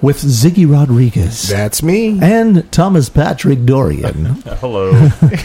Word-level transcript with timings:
with 0.00 0.18
Ziggy 0.18 0.70
Rodriguez 0.70 1.48
That's 1.48 1.82
me. 1.82 2.18
and 2.20 2.70
Thomas 2.70 3.08
Patrick 3.08 3.64
Dorian. 3.64 4.24
Hello. 4.60 4.90
I 4.92 5.00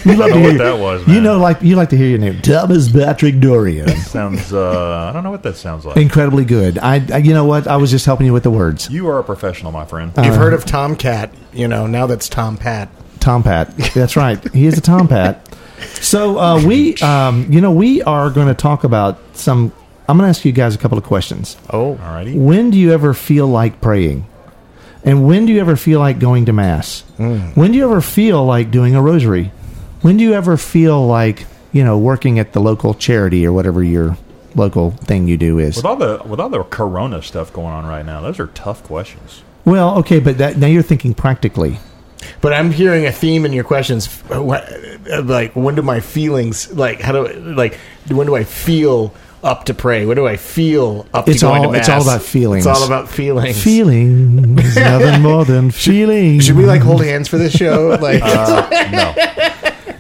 don't 0.06 0.18
know 0.18 0.40
what 0.42 0.58
that 0.58 0.80
was. 0.80 1.08
Man. 1.08 1.16
You 1.16 1.22
know, 1.22 1.40
like 1.40 1.62
you 1.62 1.76
like 1.76 1.90
to 1.90 1.98
hear 1.98 2.08
your 2.08 2.20
name, 2.20 2.42
Thomas 2.42 2.92
Patrick 2.92 3.40
Dorian. 3.40 3.88
sounds. 3.98 4.54
Uh, 4.54 5.08
I 5.10 5.14
don't 5.14 5.24
know 5.24 5.32
what 5.32 5.44
that 5.44 5.56
sounds 5.56 5.86
like. 5.86 5.98
Incredibly 5.98 6.46
good. 6.46 6.78
I, 6.78 7.04
I, 7.14 7.18
you 7.18 7.34
know 7.34 7.46
what? 7.46 7.68
I 7.68 7.78
was 7.78 7.92
just 7.92 8.06
helping 8.06 8.26
you 8.26 8.34
with 8.34 8.44
the 8.44 8.52
words. 8.52 8.90
You 8.90 9.08
are 9.08 9.20
a 9.20 9.24
professional, 9.24 9.72
my 9.72 9.86
friend. 9.86 10.12
You've 10.24 10.36
heard 10.36 10.54
of 10.54 10.66
Tomcat. 10.66 11.34
You 11.54 11.68
know, 11.68 11.88
now 11.88 12.06
that's 12.08 12.30
Tom 12.30 12.58
Pat. 12.58 12.90
Tom 13.20 13.44
Pat. 13.44 13.76
That's 13.94 14.16
right. 14.16 14.44
He 14.54 14.66
is 14.66 14.78
a 14.78 14.82
Tom 14.82 15.08
Pat. 15.08 15.48
So 16.02 16.38
uh, 16.38 16.66
we, 16.66 16.96
um, 16.98 17.52
you 17.52 17.62
know, 17.62 17.72
we 17.72 18.02
are 18.04 18.30
going 18.30 18.48
to 18.48 18.54
talk 18.54 18.84
about 18.84 19.20
some. 19.36 19.72
I'm 20.08 20.18
going 20.18 20.26
to 20.26 20.30
ask 20.30 20.44
you 20.46 20.52
guys 20.52 20.76
a 20.76 20.78
couple 20.78 20.98
of 20.98 21.04
questions. 21.06 21.56
Oh, 21.70 21.96
Alrighty. 21.96 22.36
When 22.36 22.70
do 22.70 22.78
you 22.78 22.92
ever 22.92 23.14
feel 23.14 23.48
like 23.48 23.80
praying? 23.82 24.26
And 25.06 25.26
when 25.26 25.46
do 25.46 25.54
you 25.54 25.60
ever 25.60 25.76
feel 25.76 26.00
like 26.00 26.20
going 26.20 26.46
to 26.46 26.54
mass? 26.54 27.04
Mm. 27.18 27.56
When 27.58 27.72
do 27.72 27.78
you 27.78 27.84
ever 27.86 28.02
feel 28.02 28.46
like 28.46 28.72
doing 28.72 28.96
a 28.96 29.02
rosary? 29.02 29.52
When 30.02 30.18
do 30.18 30.24
you 30.24 30.34
ever 30.34 30.58
feel 30.58 31.06
like, 31.06 31.46
you 31.72 31.84
know, 31.84 31.98
working 31.98 32.40
at 32.40 32.54
the 32.54 32.60
local 32.60 32.94
charity 32.94 33.46
or 33.46 33.52
whatever 33.52 33.84
your 33.84 34.18
local 34.56 34.92
thing 34.92 35.28
you 35.28 35.38
do 35.38 35.60
is? 35.60 35.76
With 35.76 35.86
all 35.86 35.96
the 35.96 36.22
with 36.26 36.40
all 36.40 36.50
the 36.50 36.64
Corona 36.64 37.22
stuff 37.22 37.52
going 37.52 37.74
on 37.74 37.86
right 37.86 38.06
now, 38.06 38.22
those 38.22 38.40
are 38.40 38.48
tough 38.48 38.84
questions. 38.84 39.44
Well, 39.66 39.98
okay, 40.00 40.20
but 40.20 40.38
that, 40.40 40.58
now 40.58 40.68
you're 40.68 40.84
thinking 40.84 41.14
practically. 41.14 41.80
but 42.42 42.54
I'm 42.54 42.72
hearing 42.72 43.06
a 43.06 43.12
theme 43.12 43.46
in 43.46 43.54
your 43.54 43.64
questions. 43.64 44.10
Like, 44.30 45.54
when 45.56 45.76
do 45.76 45.82
my 45.82 46.00
feelings 46.00 46.72
like? 46.74 47.02
How 47.02 47.12
do 47.12 47.34
like? 47.40 47.78
When 48.10 48.28
do 48.28 48.36
I 48.36 48.44
feel 48.44 49.14
up 49.44 49.66
to 49.66 49.74
pray? 49.74 50.06
What 50.06 50.16
do 50.16 50.26
I 50.28 50.38
feel 50.38 51.06
up 51.14 51.28
It's 51.28 51.40
to 51.42 51.46
going 51.48 51.66
all- 51.66 51.72
to 51.74 51.78
it's 51.80 51.90
all 51.90 52.02
about 52.02 52.22
feelings. 52.22 52.66
It's 52.66 52.80
all 52.80 52.86
about 52.86 53.10
feelings. 53.10 53.62
Feelings, 53.62 54.76
nothing 54.76 55.22
more 55.22 55.46
than 55.46 55.72
feelings. 55.72 56.46
Should 56.46 56.56
we 56.56 56.66
like 56.66 56.82
hold 56.82 57.04
hands 57.04 57.28
for 57.28 57.38
this 57.38 57.54
show? 57.54 57.98
Like, 58.02 58.22
No. 58.22 59.14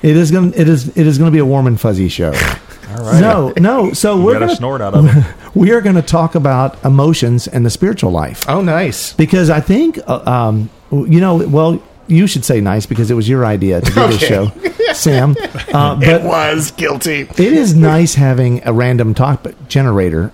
It 0.01 0.17
is 0.17 0.31
going. 0.31 0.51
to 0.51 0.59
It 0.59 0.67
is. 0.67 0.89
It 0.97 1.07
is 1.07 1.17
going 1.17 1.29
to 1.31 1.33
be 1.33 1.39
a 1.39 1.45
warm 1.45 1.65
and 1.67 1.79
fuzzy 1.79 2.09
show. 2.09 2.31
All 2.89 3.05
right. 3.05 3.21
No, 3.21 3.53
no. 3.57 3.93
So 3.93 4.17
You 4.17 4.23
we're 4.23 4.33
got 4.33 4.39
going 4.39 4.49
a 4.49 4.53
to 4.53 4.57
snort 4.57 4.81
out 4.81 4.93
of 4.93 5.05
it. 5.07 5.25
we 5.55 5.71
are 5.71 5.79
going 5.81 5.95
to 5.95 6.01
talk 6.01 6.35
about 6.35 6.83
emotions 6.83 7.47
and 7.47 7.65
the 7.65 7.69
spiritual 7.69 8.11
life. 8.11 8.43
oh, 8.49 8.61
nice. 8.61 9.13
because 9.13 9.49
I 9.49 9.61
think, 9.61 9.97
uh, 10.05 10.21
um, 10.29 10.69
you 10.91 11.21
know, 11.21 11.37
well, 11.47 11.81
you 12.13 12.27
should 12.27 12.45
say 12.45 12.61
nice 12.61 12.85
because 12.85 13.09
it 13.11 13.15
was 13.15 13.27
your 13.27 13.45
idea 13.45 13.81
to 13.81 13.91
do 13.91 14.07
this 14.07 14.19
show, 14.21 14.51
Sam. 14.93 15.35
Uh, 15.73 15.99
It 16.01 16.05
but 16.05 16.23
was 16.23 16.71
guilty. 16.71 17.21
it 17.21 17.39
is 17.39 17.75
nice 17.75 18.15
having 18.15 18.61
a 18.65 18.73
random 18.73 19.13
talk 19.13 19.45
generator 19.67 20.31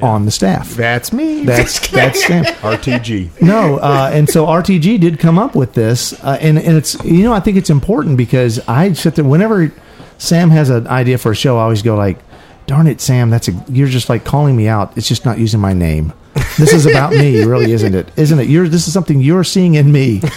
on 0.00 0.24
the 0.24 0.30
staff. 0.30 0.70
That's 0.70 1.12
me. 1.12 1.44
That's 1.44 1.88
that's 1.90 2.26
Sam. 2.26 2.44
RTG. 2.44 3.40
No, 3.40 3.76
uh, 3.78 4.10
and 4.12 4.28
so 4.28 4.46
RTG 4.46 4.98
did 5.00 5.18
come 5.18 5.38
up 5.38 5.54
with 5.54 5.74
this, 5.74 6.12
uh, 6.24 6.38
and 6.40 6.58
and 6.58 6.76
it's 6.76 6.94
you 7.04 7.22
know 7.22 7.32
I 7.32 7.40
think 7.40 7.56
it's 7.56 7.70
important 7.70 8.16
because 8.16 8.58
I 8.68 8.92
sit 8.94 9.14
there 9.14 9.24
whenever 9.24 9.72
Sam 10.18 10.50
has 10.50 10.70
an 10.70 10.86
idea 10.88 11.18
for 11.18 11.32
a 11.32 11.36
show, 11.36 11.58
I 11.58 11.62
always 11.62 11.82
go 11.82 11.94
like, 11.96 12.18
"Darn 12.66 12.86
it, 12.86 13.00
Sam, 13.00 13.30
that's 13.30 13.48
a 13.48 13.52
you're 13.68 13.88
just 13.88 14.08
like 14.08 14.24
calling 14.24 14.56
me 14.56 14.66
out. 14.68 14.96
It's 14.96 15.08
just 15.08 15.24
not 15.24 15.38
using 15.38 15.60
my 15.60 15.72
name. 15.72 16.12
This 16.58 16.72
is 16.72 16.86
about 16.86 17.12
me, 17.12 17.44
really, 17.44 17.72
isn't 17.72 17.94
it? 17.94 18.10
Isn't 18.16 18.38
it? 18.40 18.48
You're 18.48 18.66
this 18.68 18.86
is 18.88 18.92
something 18.94 19.20
you're 19.20 19.44
seeing 19.44 19.74
in 19.74 19.92
me. 19.92 20.20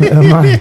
My 0.00 0.60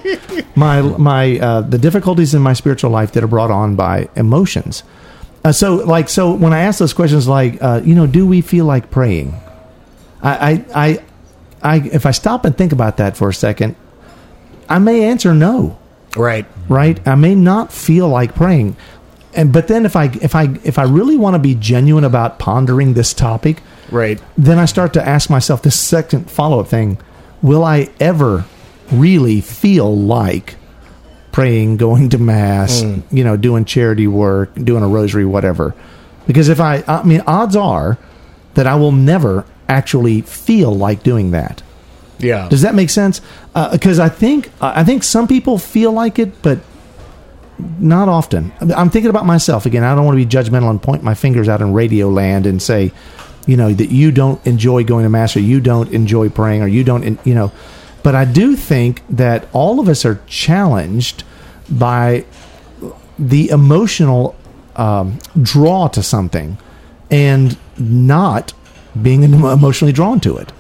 my 0.56 0.81
my 0.81 1.40
uh, 1.40 1.62
the 1.62 1.78
difficulties 1.78 2.34
in 2.34 2.41
my 2.41 2.53
spiritual 2.53 2.91
life 2.91 3.12
that 3.13 3.23
are 3.23 3.28
brought 3.28 3.51
on 3.51 3.75
by 3.75 4.07
emotions." 4.16 4.84
Uh, 5.44 5.51
so, 5.51 5.75
like, 5.75 6.09
so 6.09 6.34
when 6.34 6.53
I 6.53 6.62
ask 6.62 6.79
those 6.79 6.94
questions, 6.94 7.28
like, 7.28 7.62
uh, 7.62 7.79
you 7.85 7.94
know, 7.94 8.07
do 8.07 8.25
we 8.25 8.41
feel 8.41 8.66
like 8.66 8.90
praying? 8.90 9.35
I, 10.23 10.51
I, 10.51 10.66
I, 10.73 11.03
I, 11.62 11.75
if 11.90 12.07
I 12.07 12.12
stop 12.12 12.46
and 12.46 12.57
think 12.57 12.72
about 12.72 12.97
that 12.97 13.16
for 13.16 13.29
a 13.29 13.34
second, 13.34 13.75
I 14.68 14.79
may 14.79 15.03
answer 15.03 15.35
no. 15.35 15.78
right. 16.16 16.47
Right? 16.67 17.06
I 17.07 17.13
may 17.13 17.35
not 17.35 17.72
feel 17.72 18.09
like 18.09 18.34
praying, 18.34 18.75
and 19.35 19.53
but 19.53 19.67
then 19.67 19.85
if 19.85 19.96
I, 19.96 20.06
if 20.19 20.34
I, 20.34 20.57
if 20.63 20.79
I 20.79 20.84
really 20.84 21.16
want 21.16 21.35
to 21.35 21.40
be 21.40 21.53
genuine 21.53 22.03
about 22.06 22.40
pondering 22.40 22.94
this 22.96 23.13
topic, 23.13 23.62
Right. 23.91 24.19
then 24.35 24.57
I 24.57 24.66
start 24.66 24.94
to 24.94 25.07
ask 25.07 25.29
myself 25.29 25.62
this 25.62 25.79
second 25.79 26.31
follow 26.31 26.59
up 26.59 26.67
thing: 26.69 26.97
Will 27.44 27.63
I 27.63 27.90
ever 28.00 28.46
really 28.91 29.41
feel 29.41 29.96
like 29.96 30.56
praying, 31.31 31.78
going 31.78 32.09
to 32.09 32.18
mass, 32.18 32.81
hmm. 32.81 33.00
you 33.12 33.23
know, 33.23 33.35
doing 33.38 33.66
charity 33.66 34.07
work, 34.07 34.53
doing 34.56 34.84
a 34.84 34.88
rosary, 34.88 35.25
whatever? 35.25 35.75
Because 36.28 36.50
if 36.50 36.59
I, 36.59 36.84
I 36.88 37.03
mean, 37.03 37.22
odds 37.28 37.56
are 37.56 37.97
that 38.56 38.68
I 38.68 38.75
will 38.75 38.91
never 38.91 39.46
actually 39.68 40.22
feel 40.22 40.73
like 40.73 41.03
doing 41.03 41.31
that. 41.31 41.62
Yeah. 42.19 42.47
Does 42.50 42.62
that 42.62 42.73
make 42.73 42.90
sense? 42.90 43.22
Uh, 43.53 43.72
because 43.72 44.00
I 44.00 44.09
think 44.09 44.50
I 44.62 44.84
think 44.84 45.03
some 45.03 45.28
people 45.28 45.57
feel 45.57 45.91
like 45.91 46.17
it, 46.17 46.41
but 46.41 46.59
not 47.57 48.09
often. 48.09 48.53
I'm 48.59 48.90
thinking 48.90 49.09
about 49.09 49.25
myself 49.25 49.66
again. 49.66 49.84
I 49.84 49.96
don't 49.96 50.06
want 50.06 50.17
to 50.17 50.25
be 50.25 50.29
judgmental 50.29 50.69
and 50.69 50.81
point 50.81 51.03
my 51.03 51.13
fingers 51.13 51.47
out 51.50 51.62
in 51.62 51.73
radio 51.73 52.09
land 52.09 52.46
and 52.46 52.62
say, 52.62 52.91
you 53.46 53.57
know, 53.57 53.72
that 53.73 53.91
you 53.91 54.12
don't 54.12 54.46
enjoy 54.46 54.84
going 54.84 55.03
to 55.03 55.09
mass 55.09 55.35
or 55.35 55.41
you 55.41 55.62
don't 55.62 55.91
enjoy 55.91 56.29
praying 56.29 56.62
or 56.62 56.67
you 56.67 56.84
don't, 56.84 57.19
you 57.25 57.35
know. 57.35 57.52
But 58.05 58.13
I 58.13 58.23
do 58.23 58.55
think 58.55 59.01
that 59.09 59.47
all 59.51 59.79
of 59.79 59.89
us 59.89 60.05
are 60.05 60.21
challenged 60.27 61.23
by 61.67 62.23
the 63.17 63.49
emotional 63.49 64.35
um, 64.75 65.17
draw 65.41 65.88
to 65.88 66.03
something 66.03 66.59
and 67.09 67.57
not 67.79 68.53
being 69.01 69.23
emotionally 69.33 69.91
drawn 69.91 70.19
to 70.19 70.38
it. 70.38 70.53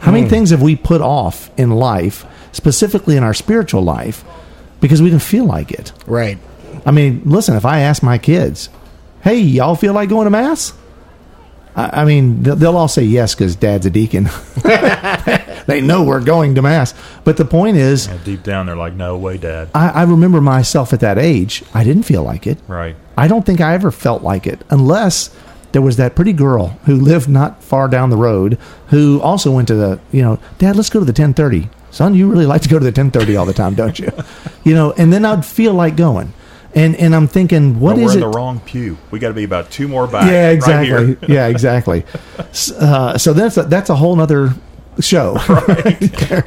How 0.00 0.12
many 0.12 0.28
things 0.28 0.50
have 0.50 0.60
we 0.60 0.76
put 0.76 1.00
off 1.00 1.50
in 1.58 1.70
life, 1.70 2.26
specifically 2.52 3.16
in 3.16 3.22
our 3.22 3.32
spiritual 3.32 3.80
life, 3.80 4.22
because 4.82 5.00
we 5.00 5.08
didn't 5.08 5.22
feel 5.22 5.46
like 5.46 5.72
it? 5.72 5.94
right. 6.06 6.36
I 6.84 6.90
mean, 6.90 7.22
listen, 7.24 7.56
if 7.56 7.64
I 7.64 7.80
ask 7.80 8.02
my 8.02 8.18
kids, 8.18 8.68
hey, 9.22 9.38
y'all 9.38 9.76
feel 9.76 9.94
like 9.94 10.10
going 10.10 10.26
to 10.26 10.30
Mass? 10.30 10.74
I, 11.74 12.02
I 12.02 12.04
mean, 12.04 12.42
they'll, 12.42 12.56
they'll 12.56 12.76
all 12.76 12.88
say 12.88 13.04
yes 13.04 13.34
because 13.34 13.56
dad's 13.56 13.86
a 13.86 13.90
deacon. 13.90 14.24
they 15.66 15.80
know 15.80 16.02
we're 16.02 16.20
going 16.24 16.54
to 16.56 16.62
Mass. 16.62 16.94
But 17.24 17.36
the 17.36 17.44
point 17.44 17.76
is, 17.76 18.06
And 18.06 18.22
deep 18.24 18.42
down, 18.42 18.66
they're 18.66 18.76
like, 18.76 18.94
"No 18.94 19.16
way, 19.16 19.38
Dad." 19.38 19.68
I, 19.74 19.88
I 19.90 20.02
remember 20.04 20.40
myself 20.40 20.92
at 20.92 21.00
that 21.00 21.18
age, 21.18 21.62
I 21.74 21.84
didn't 21.84 22.04
feel 22.04 22.22
like 22.22 22.46
it. 22.46 22.58
Right. 22.68 22.96
I 23.16 23.28
don't 23.28 23.44
think 23.46 23.60
I 23.60 23.74
ever 23.74 23.90
felt 23.90 24.22
like 24.22 24.46
it 24.46 24.62
unless 24.70 25.34
there 25.72 25.82
was 25.82 25.96
that 25.96 26.14
pretty 26.14 26.32
girl 26.34 26.78
who 26.84 26.94
lived 26.96 27.28
not 27.28 27.62
far 27.64 27.88
down 27.88 28.10
the 28.10 28.16
road 28.16 28.58
who 28.88 29.20
also 29.22 29.50
went 29.50 29.68
to 29.68 29.74
the, 29.74 30.00
you 30.10 30.20
know, 30.22 30.38
Dad, 30.58 30.76
let's 30.76 30.90
go 30.90 30.98
to 30.98 31.04
the 31.04 31.10
1030. 31.12 31.70
Son, 31.90 32.14
you 32.14 32.28
really 32.30 32.46
like 32.46 32.60
to 32.62 32.68
go 32.68 32.78
to 32.78 32.84
the 32.84 32.88
1030 32.88 33.36
all 33.36 33.44
the 33.46 33.52
time, 33.54 33.74
don't 33.74 33.98
you? 33.98 34.10
you 34.64 34.74
know, 34.74 34.92
and 34.92 35.12
then 35.12 35.24
I'd 35.24 35.44
feel 35.46 35.72
like 35.74 35.96
going. 35.96 36.32
And 36.74 36.96
and 36.96 37.14
I'm 37.14 37.26
thinking, 37.28 37.80
what 37.80 37.96
but 37.96 37.98
is 38.00 38.04
we're 38.06 38.12
in 38.12 38.18
it? 38.18 38.20
the 38.22 38.28
wrong 38.28 38.60
pew. 38.60 38.96
We 39.10 39.18
got 39.18 39.28
to 39.28 39.34
be 39.34 39.44
about 39.44 39.70
two 39.70 39.88
more 39.88 40.06
back. 40.06 40.30
yeah, 40.30 40.46
Right 40.46 40.52
exactly. 40.54 40.88
here. 41.06 41.18
yeah, 41.28 41.46
exactly. 41.48 42.04
Uh, 42.78 43.16
so 43.18 43.32
that's 43.32 43.56
a, 43.56 43.62
that's 43.64 43.88
a 43.90 43.94
whole 43.96 44.14
nother 44.16 44.54
show. 45.00 45.36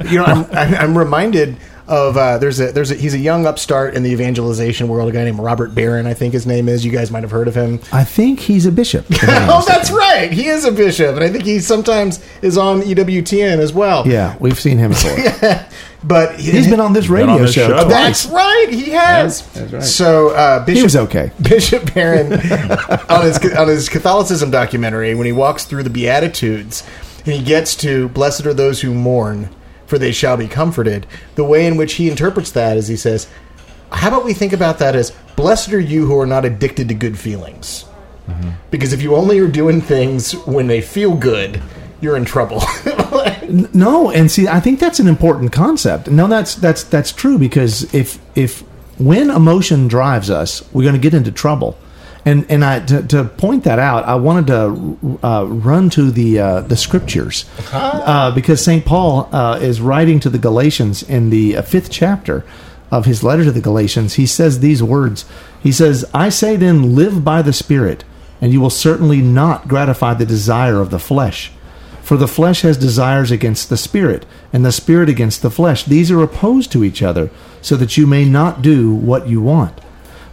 you 0.04 0.18
know, 0.18 0.24
I'm, 0.24 0.44
I'm 0.52 0.74
I'm 0.74 0.98
reminded 0.98 1.56
of 1.88 2.16
uh, 2.16 2.38
there's 2.38 2.60
a 2.60 2.72
there's 2.72 2.90
a 2.90 2.94
he's 2.94 3.14
a 3.14 3.18
young 3.18 3.46
upstart 3.46 3.94
in 3.94 4.02
the 4.02 4.10
evangelization 4.10 4.88
world. 4.88 5.08
A 5.08 5.12
guy 5.12 5.24
named 5.24 5.38
Robert 5.38 5.74
Barron, 5.74 6.06
I 6.06 6.14
think 6.14 6.32
his 6.32 6.46
name 6.46 6.68
is. 6.68 6.84
You 6.84 6.90
guys 6.90 7.10
might 7.10 7.22
have 7.22 7.30
heard 7.30 7.48
of 7.48 7.54
him. 7.54 7.80
I 7.92 8.04
think 8.04 8.40
he's 8.40 8.66
a 8.66 8.72
bishop. 8.72 9.06
oh, 9.22 9.64
that's 9.66 9.90
right. 9.90 10.32
He 10.32 10.46
is 10.46 10.64
a 10.64 10.72
bishop, 10.72 11.14
and 11.14 11.24
I 11.24 11.28
think 11.28 11.44
he 11.44 11.60
sometimes 11.60 12.24
is 12.42 12.58
on 12.58 12.82
EWTN 12.82 13.58
as 13.58 13.72
well. 13.72 14.06
yeah, 14.06 14.36
we've 14.40 14.58
seen 14.58 14.78
him 14.78 14.90
before. 14.90 15.18
yeah. 15.18 15.70
but 16.02 16.38
he, 16.40 16.52
He's 16.52 16.68
been 16.68 16.80
on 16.80 16.92
this 16.92 17.08
radio 17.08 17.34
on 17.34 17.42
this 17.42 17.54
show. 17.54 17.68
show. 17.68 17.84
twice. 17.84 17.88
That's 17.88 18.26
right. 18.26 18.66
He 18.70 18.90
has. 18.90 19.46
that's 19.52 19.72
right. 19.72 19.82
So 19.82 20.30
uh, 20.30 20.64
Bishop 20.64 20.78
He 20.78 20.82
was 20.82 20.96
okay. 20.96 21.30
Bishop 21.40 21.94
Barron 21.94 22.32
on 22.32 23.24
his 23.24 23.56
on 23.56 23.68
his 23.68 23.88
Catholicism 23.88 24.50
documentary 24.50 25.14
when 25.14 25.26
he 25.26 25.32
walks 25.32 25.64
through 25.64 25.84
the 25.84 25.90
Beatitudes 25.90 26.82
and 27.26 27.34
he 27.34 27.42
gets 27.42 27.74
to 27.76 28.08
"Blessed 28.08 28.46
are 28.46 28.54
those 28.54 28.80
who 28.80 28.94
mourn, 28.94 29.50
for 29.86 29.98
they 29.98 30.12
shall 30.12 30.38
be 30.38 30.48
comforted." 30.48 31.06
The 31.34 31.44
way 31.44 31.66
in 31.66 31.76
which 31.76 31.94
he 31.94 32.08
interprets 32.08 32.50
that 32.52 32.78
is 32.78 32.88
he 32.88 32.96
says, 32.96 33.26
"How 33.90 34.08
about 34.08 34.24
we 34.24 34.32
think 34.32 34.54
about 34.54 34.78
that 34.78 34.96
as 34.96 35.12
blessed 35.36 35.72
are 35.74 35.80
you 35.80 36.06
who 36.06 36.18
are 36.18 36.26
not 36.26 36.44
addicted 36.44 36.88
to 36.88 36.94
good 36.94 37.18
feelings." 37.18 37.84
Mm-hmm. 38.28 38.50
Because 38.70 38.92
if 38.92 39.02
you 39.02 39.14
only 39.14 39.38
are 39.38 39.48
doing 39.48 39.80
things 39.80 40.32
when 40.46 40.66
they 40.66 40.80
feel 40.80 41.14
good, 41.14 41.62
you're 42.00 42.16
in 42.16 42.24
trouble. 42.24 42.62
No, 43.48 44.10
and 44.10 44.30
see, 44.30 44.48
I 44.48 44.58
think 44.60 44.80
that's 44.80 44.98
an 44.98 45.06
important 45.06 45.52
concept. 45.52 46.10
No, 46.10 46.26
that's 46.26 46.56
that's 46.56 46.82
that's 46.82 47.12
true 47.12 47.38
because 47.38 47.92
if 47.94 48.18
if 48.34 48.60
when 48.98 49.30
emotion 49.30 49.88
drives 49.88 50.30
us, 50.30 50.64
we're 50.72 50.82
going 50.82 50.94
to 50.94 51.00
get 51.00 51.14
into 51.14 51.30
trouble. 51.30 51.78
And 52.26 52.44
and 52.50 52.64
I 52.64 52.80
to, 52.80 53.02
to 53.04 53.24
point 53.24 53.62
that 53.64 53.78
out, 53.78 54.04
I 54.04 54.16
wanted 54.16 54.48
to 54.48 55.18
uh, 55.22 55.46
run 55.46 55.90
to 55.90 56.10
the 56.10 56.40
uh, 56.40 56.60
the 56.62 56.76
scriptures 56.76 57.44
uh, 57.72 58.34
because 58.34 58.62
Saint 58.62 58.84
Paul 58.84 59.28
uh, 59.32 59.60
is 59.62 59.80
writing 59.80 60.18
to 60.20 60.28
the 60.28 60.38
Galatians 60.38 61.04
in 61.04 61.30
the 61.30 61.56
uh, 61.56 61.62
fifth 61.62 61.88
chapter 61.88 62.44
of 62.90 63.04
his 63.04 63.22
letter 63.22 63.44
to 63.44 63.52
the 63.52 63.60
Galatians. 63.60 64.14
He 64.14 64.26
says 64.26 64.58
these 64.58 64.82
words. 64.82 65.24
He 65.62 65.70
says, 65.70 66.04
"I 66.12 66.28
say 66.28 66.56
then, 66.56 66.96
live 66.96 67.24
by 67.24 67.42
the 67.42 67.52
Spirit, 67.52 68.02
and 68.40 68.52
you 68.52 68.60
will 68.60 68.70
certainly 68.70 69.22
not 69.22 69.68
gratify 69.68 70.14
the 70.14 70.26
desire 70.26 70.80
of 70.80 70.90
the 70.90 70.98
flesh." 70.98 71.52
For 72.02 72.16
the 72.16 72.28
flesh 72.28 72.62
has 72.62 72.76
desires 72.76 73.32
against 73.32 73.68
the 73.68 73.76
spirit, 73.76 74.26
and 74.52 74.64
the 74.64 74.70
spirit 74.70 75.08
against 75.08 75.42
the 75.42 75.50
flesh. 75.50 75.82
These 75.82 76.08
are 76.12 76.22
opposed 76.22 76.70
to 76.72 76.84
each 76.84 77.02
other, 77.02 77.30
so 77.62 77.76
that 77.76 77.96
you 77.96 78.06
may 78.06 78.24
not 78.24 78.62
do 78.62 78.94
what 78.94 79.28
you 79.28 79.40
want. 79.40 79.80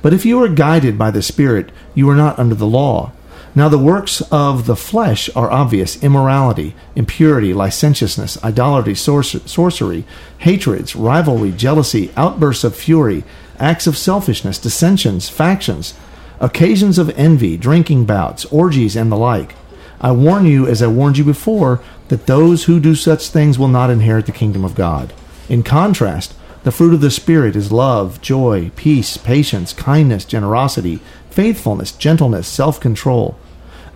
But 0.04 0.14
if 0.14 0.26
you 0.26 0.44
are 0.44 0.50
guided 0.50 1.00
by 1.00 1.10
the 1.10 1.24
Spirit, 1.24 1.72
you 1.96 2.08
are 2.10 2.16
not 2.16 2.38
under 2.38 2.54
the 2.54 2.68
law. 2.68 3.14
Now 3.56 3.70
the 3.70 3.78
works 3.78 4.22
of 4.32 4.66
the 4.66 4.76
flesh 4.76 5.30
are 5.36 5.50
obvious 5.50 6.04
immorality, 6.04 6.76
impurity, 6.96 7.54
licentiousness, 7.54 8.44
idolatry, 8.44 8.94
sorcer- 8.94 9.48
sorcery, 9.48 10.06
hatreds, 10.40 10.96
rivalry, 10.96 11.52
jealousy, 11.52 12.12
outbursts 12.18 12.64
of 12.64 12.76
fury, 12.76 13.24
acts 13.60 13.88
of 13.88 13.98
selfishness, 13.98 14.58
dissensions, 14.60 15.30
factions, 15.30 15.94
occasions 16.40 16.98
of 16.98 17.10
envy, 17.12 17.56
drinking 17.56 18.06
bouts, 18.06 18.44
orgies, 18.46 18.96
and 18.96 19.12
the 19.12 19.16
like. 19.16 19.56
I 20.02 20.12
warn 20.12 20.46
you, 20.46 20.68
as 20.68 20.82
I 20.82 20.88
warned 20.88 21.18
you 21.18 21.24
before, 21.24 21.80
that 22.10 22.26
those 22.26 22.66
who 22.66 22.82
do 22.82 22.94
such 22.94 23.30
things 23.30 23.58
will 23.58 23.70
not 23.70 23.90
inherit 23.90 24.26
the 24.26 24.34
kingdom 24.34 24.66
of 24.66 24.76
God. 24.76 25.14
In 25.48 25.64
contrast, 25.64 26.34
the 26.64 26.72
fruit 26.72 26.94
of 26.94 27.02
the 27.02 27.12
Spirit 27.12 27.56
is 27.56 27.72
love, 27.72 28.22
joy, 28.22 28.72
peace, 28.76 29.18
patience, 29.18 29.74
kindness, 29.74 30.24
generosity, 30.24 31.00
faithfulness, 31.30 31.92
gentleness, 31.92 32.48
self 32.48 32.80
control. 32.80 33.38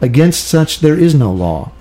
Against 0.01 0.45
such 0.47 0.79
there 0.79 0.99
is 0.99 1.15
no 1.15 1.31
law. 1.31 1.71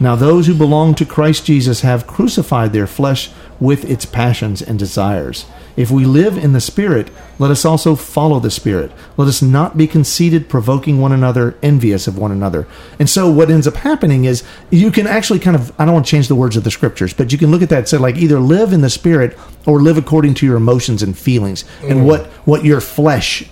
Now 0.00 0.16
those 0.16 0.48
who 0.48 0.54
belong 0.54 0.96
to 0.96 1.04
Christ 1.04 1.46
Jesus 1.46 1.82
have 1.82 2.08
crucified 2.08 2.72
their 2.72 2.88
flesh 2.88 3.30
with 3.60 3.88
its 3.88 4.04
passions 4.04 4.60
and 4.60 4.78
desires. 4.78 5.46
If 5.76 5.90
we 5.90 6.04
live 6.04 6.36
in 6.36 6.52
the 6.52 6.60
Spirit, 6.60 7.10
let 7.38 7.50
us 7.50 7.64
also 7.64 7.94
follow 7.96 8.40
the 8.40 8.50
Spirit. 8.50 8.92
Let 9.16 9.28
us 9.28 9.42
not 9.42 9.76
be 9.76 9.86
conceited, 9.86 10.48
provoking 10.48 11.00
one 11.00 11.12
another, 11.12 11.56
envious 11.62 12.06
of 12.06 12.18
one 12.18 12.30
another. 12.30 12.66
And 12.98 13.08
so 13.08 13.30
what 13.30 13.50
ends 13.50 13.66
up 13.66 13.76
happening 13.76 14.24
is 14.24 14.44
you 14.70 14.90
can 14.90 15.06
actually 15.06 15.38
kind 15.38 15.56
of, 15.56 15.72
I 15.80 15.84
don't 15.84 15.94
want 15.94 16.06
to 16.06 16.10
change 16.10 16.28
the 16.28 16.34
words 16.34 16.56
of 16.56 16.64
the 16.64 16.70
scriptures, 16.70 17.14
but 17.14 17.32
you 17.32 17.38
can 17.38 17.50
look 17.50 17.62
at 17.62 17.68
that 17.70 17.78
and 17.78 17.88
say, 17.88 17.98
like, 17.98 18.16
either 18.16 18.38
live 18.38 18.72
in 18.72 18.80
the 18.80 18.90
Spirit 18.90 19.38
or 19.66 19.80
live 19.80 19.96
according 19.96 20.34
to 20.34 20.46
your 20.46 20.56
emotions 20.56 21.02
and 21.02 21.16
feelings 21.16 21.64
and 21.82 22.00
mm. 22.00 22.04
what, 22.04 22.26
what 22.46 22.64
your 22.64 22.80
flesh 22.80 23.48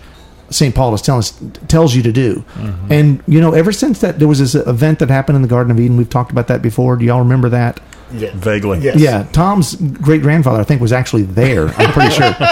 St. 0.50 0.74
Paul 0.74 0.94
is 0.94 1.02
telling 1.02 1.20
us 1.20 1.40
tells 1.68 1.94
you 1.94 2.02
to 2.02 2.12
do. 2.12 2.44
Mm-hmm. 2.54 2.92
And 2.92 3.22
you 3.26 3.40
know, 3.40 3.52
ever 3.52 3.72
since 3.72 4.00
that 4.00 4.18
there 4.18 4.28
was 4.28 4.40
this 4.40 4.54
event 4.54 4.98
that 4.98 5.08
happened 5.08 5.36
in 5.36 5.42
the 5.42 5.48
Garden 5.48 5.70
of 5.70 5.78
Eden, 5.78 5.96
we've 5.96 6.10
talked 6.10 6.32
about 6.32 6.48
that 6.48 6.60
before. 6.60 6.96
Do 6.96 7.04
y'all 7.04 7.20
remember 7.20 7.48
that? 7.50 7.80
Yeah. 8.12 8.32
Vaguely. 8.34 8.80
Yes. 8.80 8.98
Yeah, 8.98 9.24
Tom's 9.32 9.76
great 9.76 10.22
grandfather, 10.22 10.60
I 10.60 10.64
think, 10.64 10.80
was 10.80 10.92
actually 10.92 11.22
there. 11.22 11.68
I'm 11.68 11.92
pretty 11.92 12.14
sure. 12.14 12.34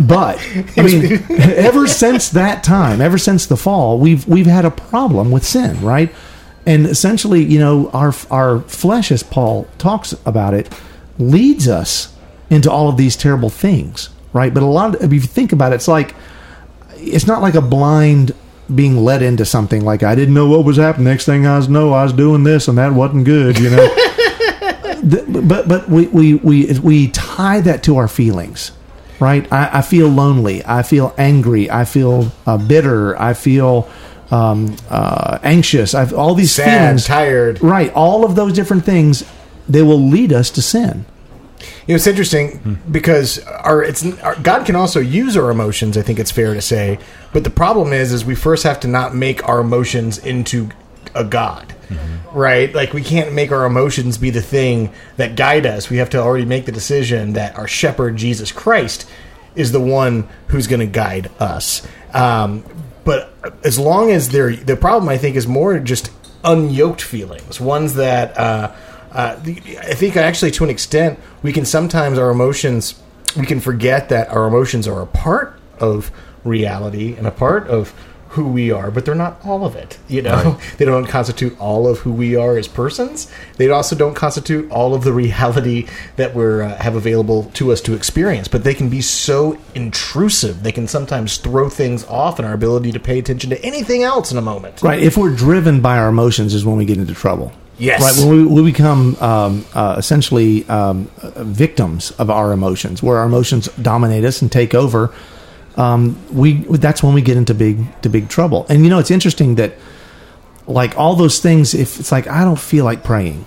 But 0.00 0.38
I 0.76 0.82
mean, 0.82 1.24
ever 1.30 1.86
since 1.86 2.30
that 2.30 2.64
time, 2.64 3.00
ever 3.00 3.18
since 3.18 3.46
the 3.46 3.56
fall, 3.56 4.00
we've 4.00 4.26
we've 4.26 4.46
had 4.46 4.64
a 4.64 4.70
problem 4.70 5.30
with 5.30 5.46
sin, 5.46 5.80
right? 5.80 6.12
And 6.66 6.86
essentially, 6.86 7.44
you 7.44 7.60
know, 7.60 7.88
our 7.90 8.12
our 8.30 8.60
flesh, 8.62 9.12
as 9.12 9.22
Paul 9.22 9.68
talks 9.78 10.12
about 10.26 10.54
it, 10.54 10.68
leads 11.18 11.68
us 11.68 12.14
into 12.50 12.70
all 12.70 12.88
of 12.88 12.96
these 12.96 13.16
terrible 13.16 13.48
things, 13.48 14.10
right? 14.32 14.52
But 14.52 14.64
a 14.64 14.66
lot 14.66 14.96
of, 14.96 15.02
if 15.04 15.12
you 15.12 15.20
think 15.20 15.52
about 15.52 15.70
it, 15.72 15.76
it's 15.76 15.88
like 15.88 16.16
it's 16.96 17.26
not 17.26 17.42
like 17.42 17.54
a 17.54 17.60
blind 17.62 18.34
being 18.74 18.96
led 18.96 19.22
into 19.22 19.44
something 19.44 19.84
like 19.84 20.02
I 20.02 20.16
didn't 20.16 20.34
know 20.34 20.48
what 20.48 20.64
was 20.64 20.76
happening. 20.76 21.04
Next 21.04 21.26
thing 21.26 21.46
I 21.46 21.56
was 21.56 21.68
know, 21.68 21.92
I 21.92 22.02
was 22.02 22.12
doing 22.12 22.42
this 22.42 22.66
and 22.66 22.76
that 22.78 22.92
wasn't 22.92 23.24
good, 23.24 23.58
you 23.58 23.70
know. 23.70 23.96
The- 25.08 25.24
but 25.42 25.68
but 25.68 25.88
we, 25.88 26.06
we 26.08 26.34
we 26.34 26.78
we 26.80 27.08
tie 27.08 27.60
that 27.60 27.82
to 27.84 27.96
our 27.98 28.08
feelings, 28.08 28.72
right? 29.20 29.50
I, 29.52 29.78
I 29.78 29.82
feel 29.82 30.08
lonely. 30.08 30.64
I 30.66 30.82
feel 30.82 31.14
angry. 31.16 31.70
I 31.70 31.84
feel 31.84 32.32
uh, 32.46 32.58
bitter. 32.58 33.18
I 33.20 33.34
feel 33.34 33.88
um, 34.30 34.74
uh, 34.90 35.38
anxious. 35.42 35.94
I've 35.94 36.12
all 36.12 36.34
these 36.34 36.50
Sad, 36.52 36.80
feelings. 36.80 37.04
tired. 37.06 37.62
Right. 37.62 37.92
All 37.94 38.24
of 38.24 38.34
those 38.34 38.52
different 38.52 38.84
things, 38.84 39.22
they 39.68 39.82
will 39.82 40.00
lead 40.00 40.32
us 40.32 40.50
to 40.50 40.62
sin. 40.62 41.04
You 41.86 41.92
know, 41.92 41.96
it's 41.96 42.06
interesting 42.08 42.80
because 42.90 43.38
our 43.46 43.82
it's 43.82 44.04
our, 44.22 44.34
God 44.42 44.66
can 44.66 44.74
also 44.74 44.98
use 45.00 45.36
our 45.36 45.50
emotions. 45.50 45.96
I 45.96 46.02
think 46.02 46.18
it's 46.18 46.32
fair 46.32 46.52
to 46.54 46.60
say, 46.60 46.98
but 47.32 47.44
the 47.44 47.50
problem 47.50 47.92
is, 47.92 48.12
is 48.12 48.24
we 48.24 48.34
first 48.34 48.64
have 48.64 48.80
to 48.80 48.88
not 48.88 49.14
make 49.14 49.48
our 49.48 49.60
emotions 49.60 50.18
into 50.18 50.68
a 51.14 51.24
God, 51.24 51.74
right? 52.32 52.74
Like 52.74 52.92
we 52.92 53.02
can't 53.02 53.32
make 53.32 53.52
our 53.52 53.64
emotions 53.64 54.18
be 54.18 54.30
the 54.30 54.42
thing 54.42 54.92
that 55.16 55.36
guide 55.36 55.66
us. 55.66 55.90
We 55.90 55.98
have 55.98 56.10
to 56.10 56.18
already 56.18 56.44
make 56.44 56.66
the 56.66 56.72
decision 56.72 57.34
that 57.34 57.56
our 57.56 57.68
Shepherd 57.68 58.16
Jesus 58.16 58.52
Christ 58.52 59.08
is 59.54 59.72
the 59.72 59.80
one 59.80 60.28
who's 60.48 60.66
going 60.66 60.80
to 60.80 60.86
guide 60.86 61.30
us. 61.38 61.86
Um, 62.12 62.64
but 63.04 63.32
as 63.64 63.78
long 63.78 64.10
as 64.10 64.30
they're 64.30 64.54
the 64.54 64.76
problem, 64.76 65.08
I 65.08 65.16
think, 65.18 65.36
is 65.36 65.46
more 65.46 65.78
just 65.78 66.10
unyoked 66.42 67.00
feelings, 67.00 67.60
ones 67.60 67.94
that. 67.94 68.36
Uh, 68.36 68.74
uh, 69.12 69.40
I 69.42 69.94
think 69.94 70.16
actually 70.16 70.50
to 70.50 70.64
an 70.64 70.68
extent 70.68 71.18
we 71.42 71.50
can 71.50 71.64
sometimes 71.64 72.18
our 72.18 72.28
emotions 72.28 73.00
we 73.36 73.46
can 73.46 73.60
forget 73.60 74.08
that 74.08 74.28
our 74.28 74.46
emotions 74.46 74.88
are 74.88 75.00
a 75.00 75.06
part 75.06 75.58
of 75.78 76.10
reality 76.44 77.14
and 77.16 77.26
a 77.26 77.30
part 77.30 77.66
of 77.68 77.94
who 78.36 78.46
we 78.46 78.70
are, 78.70 78.90
but 78.90 79.04
they're 79.04 79.14
not 79.14 79.40
all 79.44 79.64
of 79.64 79.74
it. 79.74 79.98
You 80.08 80.22
know, 80.22 80.58
they 80.78 80.84
don't 80.84 81.06
constitute 81.06 81.58
all 81.58 81.88
of 81.88 82.00
who 82.00 82.12
we 82.12 82.36
are 82.36 82.56
as 82.56 82.68
persons. 82.68 83.30
They 83.56 83.68
also 83.70 83.96
don't 83.96 84.14
constitute 84.14 84.70
all 84.70 84.94
of 84.94 85.04
the 85.04 85.12
reality 85.12 85.88
that 86.16 86.34
we're 86.34 86.62
uh, 86.62 86.76
have 86.76 86.94
available 86.94 87.44
to 87.54 87.72
us 87.72 87.80
to 87.82 87.94
experience. 87.94 88.46
But 88.46 88.62
they 88.62 88.74
can 88.74 88.88
be 88.88 89.00
so 89.00 89.58
intrusive. 89.74 90.62
They 90.62 90.72
can 90.72 90.86
sometimes 90.86 91.38
throw 91.38 91.68
things 91.68 92.04
off 92.04 92.38
in 92.38 92.44
our 92.44 92.52
ability 92.52 92.92
to 92.92 93.00
pay 93.00 93.18
attention 93.18 93.50
to 93.50 93.64
anything 93.64 94.02
else 94.02 94.30
in 94.30 94.38
a 94.38 94.42
moment. 94.42 94.82
Right. 94.82 95.02
If 95.02 95.16
we're 95.16 95.34
driven 95.34 95.80
by 95.80 95.98
our 95.98 96.08
emotions, 96.08 96.54
is 96.54 96.64
when 96.64 96.76
we 96.76 96.84
get 96.84 96.98
into 96.98 97.14
trouble. 97.14 97.52
Yes. 97.78 98.02
Right. 98.02 98.26
When 98.26 98.36
we, 98.36 98.62
we 98.62 98.70
become 98.70 99.16
um, 99.16 99.64
uh, 99.74 99.96
essentially 99.98 100.68
um, 100.68 101.10
uh, 101.22 101.44
victims 101.44 102.10
of 102.12 102.30
our 102.30 102.52
emotions, 102.52 103.02
where 103.02 103.18
our 103.18 103.26
emotions 103.26 103.68
dominate 103.80 104.24
us 104.24 104.42
and 104.42 104.52
take 104.52 104.74
over. 104.74 105.12
Um, 105.76 106.16
we 106.32 106.54
that's 106.54 107.02
when 107.02 107.14
we 107.14 107.22
get 107.22 107.36
into 107.36 107.54
big 107.54 108.00
to 108.02 108.08
big 108.08 108.28
trouble. 108.28 108.66
And 108.68 108.84
you 108.84 108.90
know, 108.90 108.98
it's 108.98 109.10
interesting 109.10 109.56
that 109.56 109.74
like 110.66 110.96
all 110.96 111.16
those 111.16 111.38
things. 111.40 111.74
If 111.74 112.00
it's 112.00 112.10
like 112.12 112.26
I 112.26 112.44
don't 112.44 112.58
feel 112.58 112.84
like 112.84 113.04
praying, 113.04 113.44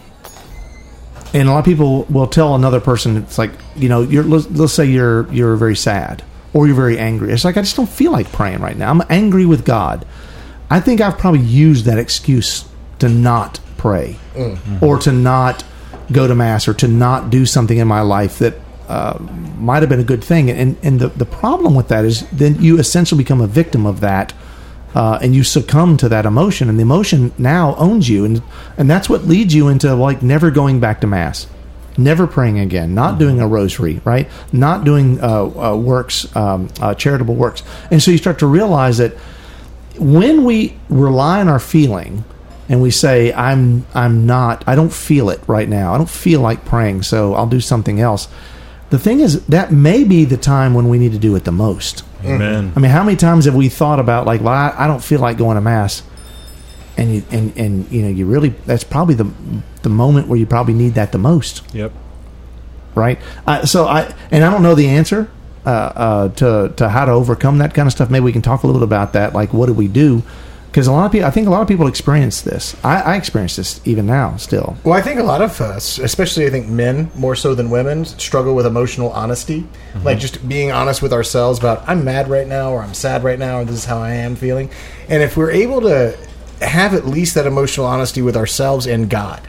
and 1.34 1.50
a 1.50 1.52
lot 1.52 1.60
of 1.60 1.66
people 1.66 2.04
will 2.04 2.28
tell 2.28 2.56
another 2.56 2.80
person, 2.80 3.18
it's 3.18 3.38
like 3.38 3.52
you 3.76 3.90
know, 3.90 4.02
you're 4.02 4.24
let's, 4.24 4.50
let's 4.52 4.74
say 4.74 4.86
you're 4.86 5.32
you're 5.34 5.56
very 5.56 5.76
sad 5.76 6.24
or 6.54 6.68
you're 6.68 6.76
very 6.76 6.98
angry. 7.00 7.32
It's 7.32 7.46
like 7.46 7.58
I 7.58 7.62
just 7.62 7.76
don't 7.76 7.90
feel 7.90 8.12
like 8.12 8.32
praying 8.32 8.60
right 8.60 8.78
now. 8.78 8.90
I'm 8.90 9.02
angry 9.10 9.46
with 9.46 9.66
God. 9.66 10.06
I 10.70 10.80
think 10.80 11.02
I've 11.02 11.18
probably 11.18 11.42
used 11.42 11.86
that 11.86 11.98
excuse 11.98 12.66
to 13.00 13.10
not 13.10 13.60
pray 13.78 14.18
or 14.82 15.00
to 15.00 15.12
not 15.12 15.64
go 16.12 16.28
to 16.28 16.36
mass 16.36 16.68
or 16.68 16.74
to 16.76 16.88
not 16.88 17.30
do 17.30 17.46
something 17.46 17.78
in 17.78 17.88
my 17.88 18.02
life 18.02 18.40
that 18.40 18.56
uh, 18.90 19.18
might 19.58 19.82
have 19.82 19.90
been 19.90 20.00
a 20.00 20.04
good 20.04 20.24
thing. 20.24 20.50
And 20.50 20.76
and 20.84 21.00
the 21.00 21.10
the 21.10 21.26
problem 21.26 21.76
with 21.76 21.88
that 21.90 22.04
is 22.04 22.28
then 22.32 22.62
you 22.62 22.80
essentially 22.80 23.24
become 23.24 23.42
a 23.42 23.48
victim 23.48 23.86
of 23.86 24.02
that. 24.02 24.34
Uh, 24.96 25.20
and 25.22 25.36
you 25.36 25.44
succumb 25.44 25.98
to 25.98 26.10
that 26.10 26.26
emotion, 26.26 26.68
and 26.68 26.80
the 26.80 26.82
emotion 26.82 27.32
now 27.38 27.76
owns 27.76 28.10
you, 28.10 28.26
and 28.26 28.42
and 28.76 28.90
that's 28.90 29.08
what 29.08 29.26
leads 29.26 29.54
you 29.54 29.68
into 29.68 29.94
like 29.94 30.24
never 30.24 30.50
going 30.50 30.80
back 30.80 31.00
to 31.02 31.06
mass, 31.06 31.46
never 31.96 32.26
praying 32.26 32.58
again, 32.58 32.96
not 32.96 33.20
doing 33.20 33.40
a 33.40 33.48
rosary, 33.48 34.02
right? 34.04 34.28
Not 34.52 34.86
doing 34.86 35.22
uh, 35.22 35.44
uh, 35.44 35.76
works, 35.78 36.36
um, 36.36 36.70
uh, 36.82 36.96
charitable 36.96 37.36
works, 37.36 37.62
and 37.92 38.02
so 38.02 38.10
you 38.10 38.18
start 38.18 38.40
to 38.40 38.48
realize 38.48 38.98
that 38.98 39.14
when 40.00 40.44
we 40.44 40.76
rely 40.90 41.40
on 41.40 41.48
our 41.48 41.60
feeling 41.60 42.24
and 42.70 42.82
we 42.82 42.92
say 42.92 43.34
i'm 43.34 43.86
i'm 43.94 44.26
not 44.26 44.64
i 44.68 44.76
don't 44.76 44.94
feel 44.94 45.30
it 45.30 45.42
right 45.48 45.68
now 45.68 45.94
i 45.94 45.98
don't 45.98 46.10
feel 46.10 46.40
like 46.40 46.64
praying 46.64 47.02
so 47.02 47.34
i'll 47.34 47.48
do 47.48 47.60
something 47.60 48.00
else 48.00 48.30
the 48.90 49.00
thing 49.00 49.20
is 49.20 49.46
that 49.48 49.72
may 49.72 50.04
be 50.04 50.26
the 50.26 50.38
time 50.38 50.74
when 50.74 50.90
we 50.90 50.98
need 50.98 51.12
to 51.12 51.20
do 51.20 51.36
it 51.36 51.44
the 51.44 51.52
most 51.52 52.04
Amen. 52.24 52.74
i 52.76 52.80
mean 52.80 52.92
how 52.92 53.04
many 53.04 53.16
times 53.18 53.46
have 53.46 53.56
we 53.56 53.70
thought 53.70 54.00
about 54.00 54.26
like 54.26 54.42
well 54.42 54.54
i, 54.54 54.74
I 54.78 54.88
don't 54.88 55.04
feel 55.04 55.20
like 55.20 55.38
going 55.38 55.56
to 55.56 55.62
mass 55.62 56.04
and 56.98 57.16
you 57.16 57.24
and 57.32 57.58
and 57.58 57.92
you 57.92 58.02
know 58.02 58.10
you 58.10 58.26
really 58.26 58.50
that's 58.66 58.84
probably 58.84 59.16
the 59.16 59.32
the 59.84 59.90
moment 59.90 60.28
where 60.28 60.38
you 60.38 60.46
probably 60.46 60.74
need 60.74 60.96
that 60.96 61.12
the 61.12 61.18
most 61.18 61.64
Yep. 61.74 61.94
right? 62.96 63.18
Uh, 63.48 63.66
so 63.66 63.86
I 63.86 64.14
and 64.32 64.44
I 64.44 64.52
don't 64.52 64.64
know 64.64 64.76
the 64.76 64.88
answer 64.90 65.30
uh, 65.66 65.70
uh, 65.70 66.30
to 66.30 66.74
to 66.76 66.90
how 66.90 67.06
to 67.06 67.12
overcome 67.12 67.60
that 67.60 67.74
kind 67.74 67.88
of 67.88 67.94
stuff. 67.94 68.10
Maybe 68.10 68.26
we 68.26 68.34
can 68.34 68.42
talk 68.42 68.64
a 68.64 68.68
little 68.68 68.82
bit 68.82 68.88
about 68.88 69.14
that. 69.14 69.34
Like, 69.34 69.54
what 69.54 69.68
do 69.68 69.74
we 69.74 69.88
do? 69.88 70.24
Because 70.70 70.86
a 70.86 70.92
lot 70.92 71.08
of 71.08 71.12
people, 71.12 71.28
I 71.28 71.32
think 71.32 71.48
a 71.48 71.50
lot 71.50 71.62
of 71.64 71.68
people 71.68 71.88
experience 71.88 72.42
this. 72.42 72.76
I, 72.84 73.02
I 73.02 73.16
experience 73.16 73.56
this 73.56 73.82
even 73.86 74.06
now, 74.06 74.38
still. 74.38 74.78
Well, 74.84 74.94
I 74.94 75.02
think 75.02 75.20
a 75.20 75.24
lot 75.24 75.42
of 75.42 75.60
us, 75.62 75.98
especially 75.98 76.46
I 76.46 76.52
think 76.52 76.68
men 76.68 77.10
more 77.16 77.36
so 77.36 77.56
than 77.56 77.72
women, 77.72 78.06
struggle 78.06 78.54
with 78.54 78.68
emotional 78.68 79.10
honesty. 79.12 79.62
Mm-hmm. 79.62 80.04
Like 80.04 80.20
just 80.20 80.48
being 80.48 80.72
honest 80.72 81.02
with 81.02 81.12
ourselves 81.12 81.58
about 81.58 81.88
I'm 81.90 82.04
mad 82.04 82.30
right 82.30 82.48
now 82.48 82.72
or 82.72 82.82
I'm 82.82 82.94
sad 82.94 83.24
right 83.24 83.40
now 83.40 83.60
or 83.60 83.66
this 83.66 83.76
is 83.76 83.86
how 83.86 83.98
I 83.98 84.12
am 84.12 84.36
feeling. 84.36 84.70
And 85.08 85.24
if 85.24 85.36
we're 85.36 85.52
able 85.52 85.82
to 85.82 86.16
have 86.62 86.94
at 86.94 87.06
least 87.08 87.36
that 87.36 87.48
emotional 87.48 87.86
honesty 87.86 88.22
with 88.22 88.38
ourselves 88.38 88.86
and 88.86 89.10
God 89.10 89.42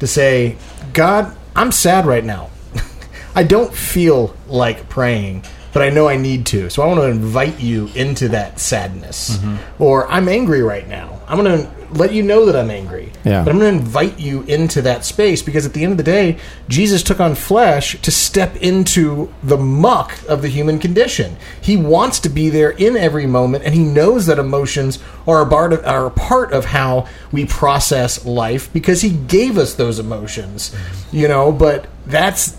to 0.00 0.06
say, 0.06 0.56
God, 0.92 1.36
I'm 1.56 1.72
sad 1.72 2.06
right 2.06 2.24
now. 2.24 2.50
I 3.34 3.42
don't 3.42 3.74
feel 3.74 4.36
like 4.46 4.88
praying, 4.88 5.44
but 5.74 5.82
I 5.82 5.90
know 5.90 6.08
I 6.08 6.16
need 6.16 6.46
to. 6.46 6.70
So 6.70 6.82
I 6.82 6.86
want 6.86 7.00
to 7.00 7.08
invite 7.08 7.60
you 7.60 7.88
into 7.96 8.28
that 8.28 8.60
sadness. 8.60 9.36
Mm-hmm. 9.36 9.82
Or 9.82 10.10
I'm 10.10 10.28
angry 10.28 10.62
right 10.62 10.88
now. 10.88 11.20
I'm 11.26 11.42
going 11.42 11.62
to 11.62 11.70
let 11.90 12.12
you 12.12 12.22
know 12.22 12.46
that 12.46 12.54
I'm 12.54 12.70
angry. 12.70 13.12
Yeah. 13.24 13.42
But 13.42 13.50
I'm 13.50 13.58
going 13.58 13.76
to 13.76 13.84
invite 13.84 14.20
you 14.20 14.42
into 14.42 14.82
that 14.82 15.04
space 15.04 15.42
because 15.42 15.66
at 15.66 15.72
the 15.72 15.82
end 15.82 15.92
of 15.92 15.96
the 15.96 16.04
day, 16.04 16.38
Jesus 16.68 17.02
took 17.02 17.18
on 17.18 17.34
flesh 17.34 18.00
to 18.02 18.10
step 18.10 18.54
into 18.56 19.32
the 19.42 19.56
muck 19.56 20.16
of 20.28 20.42
the 20.42 20.48
human 20.48 20.78
condition. 20.78 21.36
He 21.60 21.76
wants 21.76 22.20
to 22.20 22.28
be 22.28 22.50
there 22.50 22.70
in 22.70 22.96
every 22.96 23.26
moment, 23.26 23.64
and 23.64 23.74
he 23.74 23.82
knows 23.82 24.26
that 24.26 24.38
emotions 24.38 25.00
are 25.26 25.42
a 25.42 25.48
part 25.48 25.72
of, 25.72 25.84
are 25.84 26.06
a 26.06 26.10
part 26.10 26.52
of 26.52 26.66
how 26.66 27.08
we 27.32 27.46
process 27.46 28.24
life 28.24 28.72
because 28.72 29.02
he 29.02 29.10
gave 29.10 29.58
us 29.58 29.74
those 29.74 29.98
emotions. 29.98 30.70
Mm-hmm. 30.70 31.16
You 31.16 31.28
know, 31.28 31.50
but 31.52 31.86
that's 32.06 32.56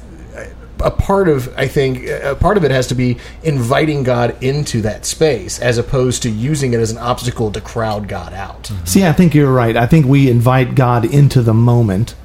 a 0.81 0.91
part 0.91 1.27
of 1.27 1.53
I 1.57 1.67
think 1.67 2.05
a 2.07 2.35
part 2.35 2.57
of 2.57 2.63
it 2.63 2.71
has 2.71 2.87
to 2.87 2.95
be 2.95 3.17
inviting 3.43 4.03
God 4.03 4.41
into 4.43 4.81
that 4.81 5.05
space 5.05 5.59
as 5.59 5.77
opposed 5.77 6.23
to 6.23 6.29
using 6.29 6.73
it 6.73 6.79
as 6.79 6.91
an 6.91 6.97
obstacle 6.97 7.51
to 7.51 7.61
crowd 7.61 8.07
God 8.07 8.33
out. 8.33 8.63
Mm-hmm. 8.63 8.85
See, 8.85 9.05
I 9.05 9.13
think 9.13 9.33
you're 9.33 9.51
right. 9.51 9.75
I 9.75 9.85
think 9.85 10.05
we 10.05 10.29
invite 10.29 10.75
God 10.75 11.05
into 11.05 11.41
the 11.41 11.53
moment, 11.53 12.15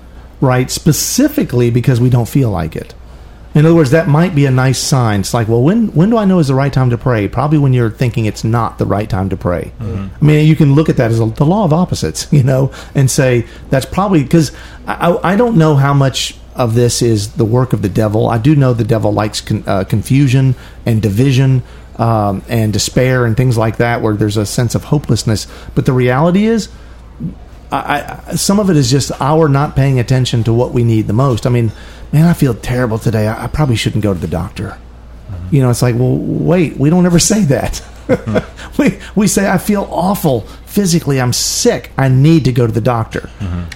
right? 0.41 0.71
Specifically 0.71 1.71
because 1.71 2.01
we 2.01 2.11
don't 2.11 2.29
feel 2.29 2.51
like 2.51 2.77
it. 2.77 2.95
In 3.53 3.67
other 3.67 3.75
words, 3.75 3.91
that 3.91 4.07
might 4.07 4.35
be 4.35 4.47
a 4.47 4.51
nice 4.51 4.79
sign. 4.79 5.21
It's 5.21 5.35
like, 5.35 5.49
well, 5.49 5.63
when 5.63 5.89
when 5.89 6.11
do 6.11 6.17
I 6.17 6.25
know 6.25 6.39
is 6.39 6.49
the 6.49 6.55
right 6.55 6.73
time 6.73 6.91
to 6.91 6.99
pray? 6.99 7.27
Probably 7.27 7.59
when 7.59 7.73
you're 7.73 7.91
thinking 7.91 8.27
it's 8.27 8.45
not 8.45 8.79
the 8.79 8.87
right 8.87 9.11
time 9.11 9.29
to 9.31 9.37
pray. 9.37 9.73
Mm-hmm. 9.81 10.25
I 10.25 10.27
mean, 10.27 10.47
you 10.47 10.55
can 10.55 10.75
look 10.75 10.89
at 10.89 10.97
that 10.99 11.11
as 11.11 11.19
a, 11.19 11.27
the 11.27 11.45
law 11.45 11.65
of 11.65 11.73
opposites, 11.73 12.29
you 12.33 12.45
know, 12.45 12.73
and 12.95 13.11
say 13.11 13.47
that's 13.69 13.87
probably 13.87 14.23
because 14.23 14.53
I, 14.87 15.11
I 15.11 15.33
I 15.33 15.37
don't 15.37 15.57
know 15.59 15.75
how 15.75 15.93
much 15.93 16.37
of 16.55 16.75
this 16.75 17.03
is 17.03 17.33
the 17.35 17.45
work 17.45 17.73
of 17.73 17.83
the 17.83 17.89
devil. 17.89 18.29
I 18.29 18.39
do 18.39 18.57
know 18.57 18.73
the 18.73 18.85
devil 18.85 19.13
likes 19.13 19.41
con, 19.41 19.65
uh, 19.67 19.85
confusion 19.85 20.55
and 20.85 21.01
division 21.01 21.63
um, 21.97 22.43
and 22.49 22.73
despair 22.73 23.25
and 23.25 23.37
things 23.37 23.57
like 23.57 23.77
that, 23.77 24.03
where 24.03 24.15
there's 24.15 24.37
a 24.37 24.47
sense 24.47 24.75
of 24.75 24.85
hopelessness. 24.85 25.47
But 25.75 25.87
the 25.87 25.93
reality 25.93 26.47
is, 26.47 26.69
I, 27.71 28.21
I, 28.27 28.35
some 28.35 28.59
of 28.59 28.69
it 28.71 28.77
is 28.77 28.91
just 28.91 29.13
our 29.21 29.49
not 29.49 29.77
paying 29.77 30.01
attention 30.01 30.45
to 30.45 30.53
what 30.53 30.73
we 30.73 30.83
need 30.83 31.07
the 31.07 31.13
most. 31.13 31.47
I 31.47 31.51
mean, 31.51 31.73
man, 32.13 32.27
I 32.27 32.33
feel 32.33 32.55
terrible 32.55 32.99
today. 32.99 33.29
I, 33.29 33.45
I 33.45 33.47
probably 33.47 33.77
shouldn't 33.77 34.03
go 34.03 34.13
to 34.13 34.21
the 34.21 34.29
doctor. 34.29 34.79
You 35.51 35.63
know, 35.63 35.71
it's 35.71 35.83
like, 35.83 35.97
well, 35.97 36.17
wait, 36.17 36.77
we 36.77 36.91
don't 36.91 37.07
ever 37.07 37.19
say 37.19 37.43
that. 37.45 37.83
we 38.79 38.99
we 39.15 39.27
say 39.27 39.49
I 39.49 39.59
feel 39.59 39.87
awful 39.91 40.47
physically. 40.71 41.21
I'm 41.21 41.33
sick. 41.33 41.91
I 41.99 42.09
need 42.09 42.45
to 42.45 42.53
go 42.53 42.67
to 42.67 42.73
the 42.73 42.81
doctor. 42.81 43.29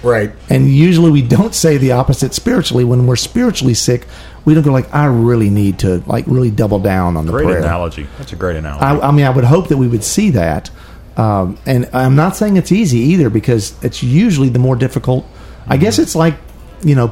Right. 0.02 0.32
And 0.48 0.70
usually 0.72 1.10
we 1.10 1.22
don't 1.22 1.54
say 1.54 1.76
the 1.76 1.92
opposite 1.92 2.34
spiritually. 2.34 2.84
When 2.84 3.06
we're 3.06 3.16
spiritually 3.16 3.74
sick, 3.74 4.06
we 4.44 4.54
don't 4.54 4.62
go 4.62 4.72
like, 4.72 4.94
I 4.94 5.06
really 5.06 5.50
need 5.50 5.80
to 5.80 6.02
like 6.06 6.24
really 6.28 6.50
double 6.50 6.78
down 6.78 7.16
on 7.16 7.26
the 7.26 7.32
Great 7.32 7.46
prayer. 7.46 7.58
analogy. 7.58 8.06
That's 8.18 8.32
a 8.32 8.36
great 8.36 8.56
analogy. 8.56 8.84
I, 8.84 9.08
I 9.08 9.10
mean, 9.10 9.24
I 9.26 9.30
would 9.30 9.44
hope 9.44 9.68
that 9.68 9.76
we 9.76 9.88
would 9.88 10.04
see 10.04 10.30
that. 10.30 10.70
Um, 11.16 11.58
and 11.66 11.88
I'm 11.92 12.14
not 12.16 12.36
saying 12.36 12.56
it's 12.56 12.72
easy 12.72 12.98
either 12.98 13.28
because 13.30 13.74
it's 13.84 14.02
usually 14.02 14.48
the 14.48 14.58
more 14.58 14.76
difficult. 14.76 15.26
I 15.66 15.76
guess 15.76 15.98
it's 15.98 16.14
like, 16.14 16.34
you 16.82 16.94
know, 16.94 17.08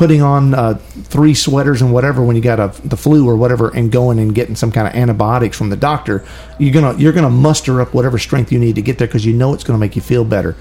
putting 0.00 0.22
on 0.22 0.54
uh, 0.54 0.72
three 1.02 1.34
sweaters 1.34 1.82
and 1.82 1.92
whatever 1.92 2.24
when 2.24 2.34
you 2.34 2.40
got 2.40 2.58
a, 2.58 2.72
the 2.88 2.96
flu 2.96 3.28
or 3.28 3.36
whatever 3.36 3.68
and 3.76 3.92
going 3.92 4.18
and 4.18 4.34
getting 4.34 4.56
some 4.56 4.72
kind 4.72 4.88
of 4.88 4.94
antibiotics 4.94 5.58
from 5.58 5.68
the 5.68 5.76
doctor. 5.76 6.24
You're 6.58 6.72
gonna 6.72 6.96
you're 6.96 7.12
gonna 7.12 7.28
muster 7.28 7.82
up 7.82 7.92
whatever 7.92 8.16
strength 8.16 8.50
you 8.50 8.58
need 8.58 8.76
to 8.76 8.82
get 8.82 8.96
there 8.96 9.06
because 9.06 9.26
you 9.26 9.34
know 9.34 9.52
it's 9.52 9.62
going 9.62 9.78
to 9.78 9.78
make 9.78 9.96
you 9.96 10.00
feel 10.00 10.24
better. 10.24 10.56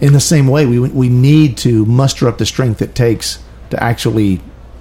In 0.00 0.14
the 0.14 0.20
same 0.20 0.48
way, 0.48 0.66
we 0.66 0.80
we 0.80 1.08
need 1.08 1.58
to 1.58 1.86
muster 1.86 2.26
up 2.26 2.38
the 2.38 2.44
strength 2.44 2.82
it 2.82 2.96
takes 2.96 3.38
to 3.70 3.80
actually 3.80 4.40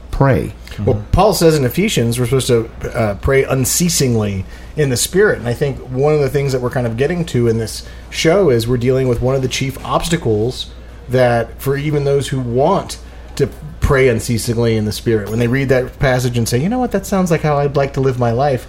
pray. 0.10 0.56
Well, 0.80 1.06
Paul 1.12 1.36
says 1.36 1.56
in 1.56 1.64
Ephesians 1.64 2.18
we're 2.18 2.26
supposed 2.26 2.48
to 2.48 2.68
uh, 2.92 3.16
pray 3.22 3.44
unceasingly 3.44 4.46
in 4.76 4.90
the 4.90 4.98
Spirit, 4.98 5.38
and 5.38 5.48
I 5.48 5.54
think 5.54 5.78
one 5.92 6.16
of 6.16 6.22
the 6.22 6.30
things 6.32 6.54
that 6.54 6.62
we're 6.62 6.72
kind 6.72 6.88
of 6.88 6.98
getting 6.98 7.24
to 7.26 7.48
in 7.48 7.60
this 7.60 7.88
show 8.10 8.50
is 8.50 8.68
we're 8.68 8.78
dealing 8.78 9.08
with 9.08 9.22
one 9.22 9.36
of 9.36 9.44
the 9.44 9.48
chief 9.48 9.78
obstacles 9.86 10.72
that 11.08 11.62
for 11.62 11.78
even 11.78 12.04
those 12.04 12.30
who 12.30 12.40
want 12.40 12.98
to 13.36 13.50
pray 13.86 14.10
unceasingly 14.10 14.76
in 14.78 14.86
the 14.86 14.92
Spirit, 14.92 15.30
when 15.30 15.40
they 15.40 15.48
read 15.48 15.70
that 15.70 16.00
passage 16.00 16.38
and 16.38 16.50
say, 16.50 16.62
"You 16.62 16.70
know 16.70 16.80
what? 16.80 16.92
That 16.92 17.06
sounds 17.06 17.30
like 17.32 17.42
how 17.42 17.58
I'd 17.58 17.76
like 17.76 17.94
to 17.94 18.02
live 18.02 18.18
my 18.20 18.32
life," 18.32 18.68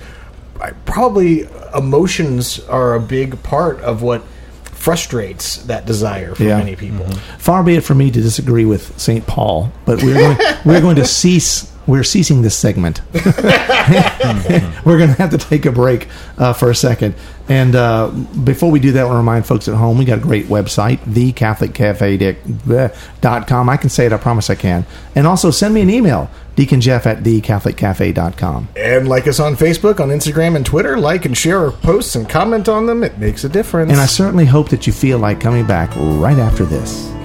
I, 0.60 0.70
probably 0.84 1.48
emotions 1.74 2.60
are 2.68 2.94
a 2.94 3.00
big 3.00 3.42
part 3.42 3.80
of 3.80 4.02
what 4.02 4.22
frustrates 4.64 5.56
that 5.64 5.86
desire 5.86 6.34
for 6.34 6.42
Yeah. 6.44 6.58
many 6.58 6.76
people. 6.76 7.04
Mm-hmm. 7.06 7.38
Far 7.38 7.62
be 7.64 7.74
it 7.76 7.82
from 7.84 7.98
me 7.98 8.10
to 8.10 8.20
disagree 8.20 8.64
with 8.64 8.98
St. 9.00 9.26
Paul, 9.26 9.72
but 9.84 10.02
we're 10.02 10.14
going, 10.14 10.38
we're 10.64 10.80
going 10.80 10.96
to 10.96 11.04
cease. 11.22 11.72
We're 11.86 12.04
ceasing 12.04 12.42
this 12.42 12.56
segment. 12.56 13.00
we're 13.14 14.98
going 14.98 15.10
to 15.10 15.16
have 15.18 15.30
to 15.30 15.38
take 15.38 15.66
a 15.66 15.72
break 15.72 16.08
uh, 16.36 16.52
for 16.52 16.68
a 16.70 16.74
second. 16.74 17.14
And 17.48 17.76
uh, 17.76 18.08
before 18.08 18.72
we 18.72 18.80
do 18.80 18.90
that, 18.92 19.02
I 19.02 19.04
want 19.04 19.14
to 19.14 19.18
remind 19.18 19.46
folks 19.46 19.68
at 19.68 19.76
home 19.76 19.98
we 19.98 20.04
got 20.04 20.18
a 20.18 20.22
great 20.22 20.46
website, 20.46 20.98
thecatholiccafe.com. 20.98 23.68
I 23.68 23.76
can 23.76 23.88
say 23.88 24.06
it, 24.06 24.12
I 24.12 24.16
promise 24.16 24.50
I 24.50 24.56
can. 24.56 24.84
And 25.14 25.28
also 25.28 25.52
send 25.52 25.74
me 25.74 25.82
an 25.82 25.90
email, 25.90 26.28
deaconjeff 26.56 27.06
at 27.06 27.22
thecatholiccafe.com. 27.22 28.68
And 28.76 29.08
like 29.08 29.28
us 29.28 29.38
on 29.38 29.54
Facebook, 29.54 30.00
on 30.00 30.08
Instagram, 30.08 30.56
and 30.56 30.66
Twitter. 30.66 30.98
Like 30.98 31.24
and 31.24 31.36
share 31.36 31.64
our 31.64 31.70
posts 31.70 32.16
and 32.16 32.28
comment 32.28 32.68
on 32.68 32.86
them. 32.86 33.04
It 33.04 33.18
makes 33.18 33.44
a 33.44 33.48
difference. 33.48 33.92
And 33.92 34.00
I 34.00 34.06
certainly 34.06 34.46
hope 34.46 34.70
that 34.70 34.88
you 34.88 34.92
feel 34.92 35.18
like 35.18 35.40
coming 35.40 35.66
back 35.66 35.92
right 35.94 36.38
after 36.38 36.64
this. 36.64 37.15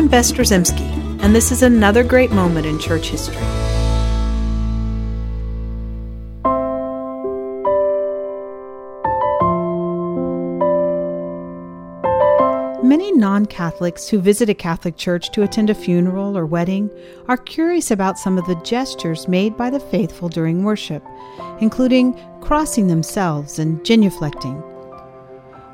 I'm 0.00 0.08
Bess 0.08 0.32
Drzymski, 0.32 1.20
and 1.22 1.36
this 1.36 1.52
is 1.52 1.62
another 1.62 2.02
great 2.02 2.30
moment 2.30 2.64
in 2.64 2.78
church 2.78 3.10
history. 3.10 3.36
Many 12.82 13.12
non 13.12 13.44
Catholics 13.44 14.08
who 14.08 14.20
visit 14.20 14.48
a 14.48 14.54
Catholic 14.54 14.96
church 14.96 15.32
to 15.32 15.42
attend 15.42 15.68
a 15.68 15.74
funeral 15.74 16.34
or 16.34 16.46
wedding 16.46 16.90
are 17.28 17.36
curious 17.36 17.90
about 17.90 18.18
some 18.18 18.38
of 18.38 18.46
the 18.46 18.58
gestures 18.64 19.28
made 19.28 19.54
by 19.54 19.68
the 19.68 19.80
faithful 19.80 20.30
during 20.30 20.64
worship, 20.64 21.04
including 21.60 22.18
crossing 22.40 22.86
themselves 22.86 23.58
and 23.58 23.80
genuflecting. 23.80 24.69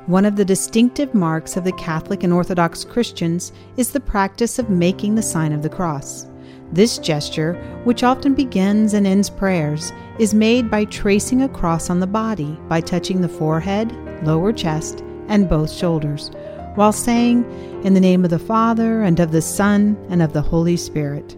One 0.07 0.23
of 0.23 0.37
the 0.37 0.45
distinctive 0.45 1.13
marks 1.13 1.57
of 1.57 1.65
the 1.65 1.73
Catholic 1.73 2.23
and 2.23 2.31
Orthodox 2.31 2.85
Christians 2.85 3.51
is 3.75 3.91
the 3.91 3.99
practice 3.99 4.57
of 4.57 4.69
making 4.69 5.15
the 5.15 5.21
sign 5.21 5.51
of 5.51 5.63
the 5.63 5.69
cross. 5.69 6.25
This 6.71 6.97
gesture, 6.97 7.55
which 7.83 8.03
often 8.03 8.33
begins 8.33 8.93
and 8.93 9.05
ends 9.05 9.29
prayers, 9.29 9.91
is 10.17 10.33
made 10.33 10.71
by 10.71 10.85
tracing 10.85 11.41
a 11.41 11.49
cross 11.49 11.89
on 11.89 11.99
the 11.99 12.07
body 12.07 12.57
by 12.69 12.79
touching 12.79 13.19
the 13.19 13.27
forehead, 13.27 13.91
lower 14.23 14.53
chest, 14.53 15.03
and 15.27 15.49
both 15.49 15.69
shoulders, 15.69 16.31
while 16.75 16.93
saying, 16.93 17.43
In 17.83 17.93
the 17.93 17.99
name 17.99 18.23
of 18.23 18.29
the 18.29 18.39
Father, 18.39 19.01
and 19.01 19.19
of 19.19 19.33
the 19.33 19.41
Son, 19.41 19.97
and 20.09 20.21
of 20.21 20.31
the 20.31 20.41
Holy 20.41 20.77
Spirit. 20.77 21.35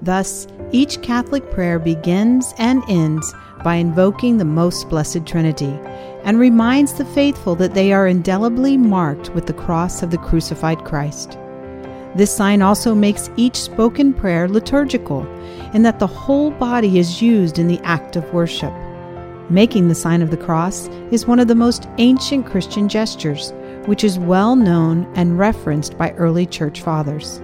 Thus, 0.00 0.46
each 0.70 1.02
Catholic 1.02 1.50
prayer 1.50 1.80
begins 1.80 2.54
and 2.58 2.84
ends 2.88 3.34
by 3.64 3.74
invoking 3.76 4.36
the 4.36 4.44
most 4.44 4.88
blessed 4.88 5.26
Trinity 5.26 5.76
and 6.26 6.40
reminds 6.40 6.92
the 6.92 7.04
faithful 7.04 7.54
that 7.54 7.72
they 7.72 7.92
are 7.92 8.08
indelibly 8.08 8.76
marked 8.76 9.30
with 9.30 9.46
the 9.46 9.52
cross 9.54 10.02
of 10.02 10.10
the 10.10 10.18
crucified 10.18 10.84
Christ. 10.84 11.38
This 12.16 12.34
sign 12.34 12.62
also 12.62 12.94
makes 12.94 13.30
each 13.36 13.56
spoken 13.56 14.12
prayer 14.12 14.48
liturgical 14.48 15.24
in 15.72 15.82
that 15.82 16.00
the 16.00 16.06
whole 16.06 16.50
body 16.50 16.98
is 16.98 17.22
used 17.22 17.58
in 17.58 17.68
the 17.68 17.80
act 17.84 18.16
of 18.16 18.34
worship. 18.34 18.72
Making 19.50 19.86
the 19.86 19.94
sign 19.94 20.20
of 20.20 20.32
the 20.32 20.36
cross 20.36 20.88
is 21.12 21.26
one 21.26 21.38
of 21.38 21.46
the 21.46 21.54
most 21.54 21.86
ancient 21.98 22.46
Christian 22.46 22.88
gestures, 22.88 23.52
which 23.84 24.02
is 24.02 24.18
well 24.18 24.56
known 24.56 25.10
and 25.14 25.38
referenced 25.38 25.96
by 25.96 26.10
early 26.12 26.44
church 26.44 26.80
fathers. 26.80 27.40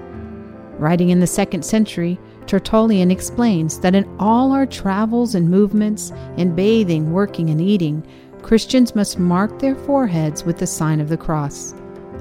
Writing 0.78 1.10
in 1.10 1.20
the 1.20 1.26
second 1.28 1.64
century, 1.64 2.18
Tertullian 2.46 3.12
explains 3.12 3.78
that 3.80 3.94
in 3.94 4.08
all 4.18 4.50
our 4.50 4.66
travels 4.66 5.36
and 5.36 5.48
movements, 5.48 6.10
in 6.36 6.56
bathing, 6.56 7.12
working, 7.12 7.50
and 7.50 7.60
eating, 7.60 8.04
Christians 8.42 8.94
must 8.94 9.18
mark 9.18 9.58
their 9.58 9.74
foreheads 9.74 10.44
with 10.44 10.58
the 10.58 10.66
sign 10.66 11.00
of 11.00 11.08
the 11.08 11.16
cross. 11.16 11.74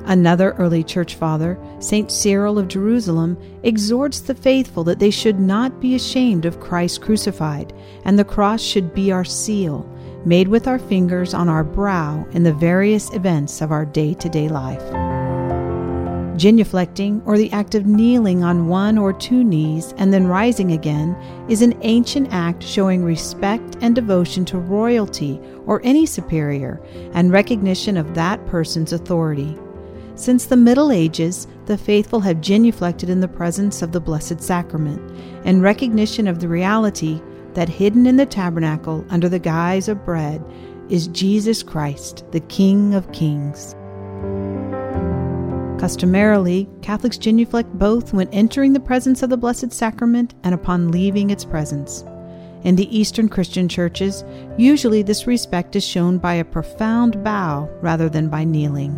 Another 0.05 0.51
early 0.53 0.83
church 0.83 1.15
father, 1.15 1.59
St. 1.79 2.11
Cyril 2.11 2.57
of 2.57 2.67
Jerusalem, 2.67 3.37
exhorts 3.63 4.19
the 4.19 4.33
faithful 4.33 4.83
that 4.85 4.99
they 4.99 5.11
should 5.11 5.39
not 5.39 5.79
be 5.79 5.95
ashamed 5.95 6.45
of 6.45 6.59
Christ 6.59 7.01
crucified, 7.01 7.73
and 8.05 8.17
the 8.17 8.25
cross 8.25 8.61
should 8.61 8.93
be 8.93 9.11
our 9.11 9.25
seal, 9.25 9.87
made 10.25 10.47
with 10.47 10.67
our 10.67 10.79
fingers 10.79 11.33
on 11.33 11.49
our 11.49 11.63
brow 11.63 12.25
in 12.31 12.43
the 12.43 12.53
various 12.53 13.13
events 13.13 13.61
of 13.61 13.71
our 13.71 13.85
day 13.85 14.13
to 14.15 14.29
day 14.29 14.49
life. 14.49 15.10
Genuflecting, 16.41 17.21
or 17.27 17.37
the 17.37 17.51
act 17.51 17.75
of 17.75 17.85
kneeling 17.85 18.43
on 18.43 18.67
one 18.67 18.97
or 18.97 19.13
two 19.13 19.43
knees 19.43 19.93
and 19.99 20.11
then 20.11 20.25
rising 20.25 20.71
again, 20.71 21.15
is 21.47 21.61
an 21.61 21.77
ancient 21.83 22.29
act 22.31 22.63
showing 22.63 23.03
respect 23.03 23.77
and 23.81 23.93
devotion 23.93 24.43
to 24.45 24.57
royalty 24.57 25.39
or 25.67 25.81
any 25.83 26.07
superior 26.07 26.81
and 27.13 27.31
recognition 27.31 27.95
of 27.95 28.15
that 28.15 28.43
person's 28.47 28.91
authority. 28.91 29.55
Since 30.15 30.47
the 30.47 30.57
Middle 30.57 30.91
Ages, 30.91 31.45
the 31.67 31.77
faithful 31.77 32.21
have 32.21 32.37
genuflected 32.37 33.09
in 33.09 33.19
the 33.19 33.27
presence 33.27 33.83
of 33.83 33.91
the 33.91 34.01
Blessed 34.01 34.41
Sacrament 34.41 34.99
in 35.45 35.61
recognition 35.61 36.27
of 36.27 36.39
the 36.39 36.47
reality 36.47 37.21
that 37.53 37.69
hidden 37.69 38.07
in 38.07 38.15
the 38.15 38.25
tabernacle 38.25 39.05
under 39.11 39.29
the 39.29 39.37
guise 39.37 39.87
of 39.87 40.03
bread 40.03 40.43
is 40.89 41.05
Jesus 41.05 41.61
Christ, 41.61 42.25
the 42.31 42.39
King 42.39 42.95
of 42.95 43.11
Kings. 43.11 43.75
Customarily, 45.81 46.69
Catholics 46.83 47.17
genuflect 47.17 47.67
both 47.73 48.13
when 48.13 48.29
entering 48.29 48.71
the 48.71 48.79
presence 48.79 49.23
of 49.23 49.31
the 49.31 49.35
Blessed 49.35 49.73
Sacrament 49.73 50.35
and 50.43 50.53
upon 50.53 50.91
leaving 50.91 51.31
its 51.31 51.43
presence. 51.43 52.03
In 52.63 52.75
the 52.75 52.95
Eastern 52.95 53.27
Christian 53.27 53.67
churches, 53.67 54.23
usually 54.59 55.01
this 55.01 55.25
respect 55.25 55.75
is 55.75 55.83
shown 55.83 56.19
by 56.19 56.35
a 56.35 56.45
profound 56.45 57.23
bow 57.23 57.67
rather 57.81 58.09
than 58.09 58.29
by 58.29 58.43
kneeling. 58.43 58.93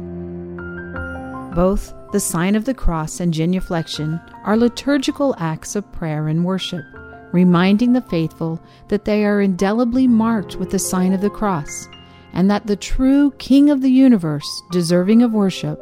Both 1.56 1.94
the 2.12 2.20
sign 2.20 2.54
of 2.54 2.66
the 2.66 2.74
cross 2.74 3.22
and 3.22 3.34
genuflection 3.34 4.20
are 4.44 4.58
liturgical 4.58 5.36
acts 5.40 5.78
of 5.78 5.90
prayer 5.94 6.28
and 6.28 6.44
worship, 6.44 6.84
reminding 7.32 7.94
the 7.94 8.02
faithful 8.02 8.62
that 8.90 9.06
they 9.06 9.24
are 9.24 9.40
indelibly 9.40 10.06
marked 10.06 10.58
with 10.58 10.72
the 10.72 10.80
sign 10.80 11.14
of 11.14 11.22
the 11.22 11.30
cross, 11.30 11.88
and 12.34 12.52
that 12.52 12.68
the 12.68 12.76
true 12.76 13.32
King 13.38 13.70
of 13.70 13.82
the 13.82 13.90
universe, 13.92 14.62
deserving 14.70 15.24
of 15.24 15.32
worship, 15.32 15.80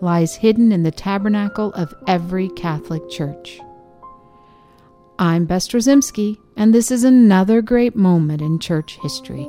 lies 0.00 0.36
hidden 0.36 0.72
in 0.72 0.82
the 0.82 0.90
tabernacle 0.90 1.72
of 1.74 1.94
every 2.06 2.48
Catholic 2.50 3.08
church. 3.10 3.60
I'm 5.18 5.44
Bess 5.44 5.72
and 6.56 6.74
this 6.74 6.90
is 6.90 7.04
another 7.04 7.62
great 7.62 7.94
moment 7.94 8.42
in 8.42 8.58
church 8.58 8.98
history. 9.02 9.48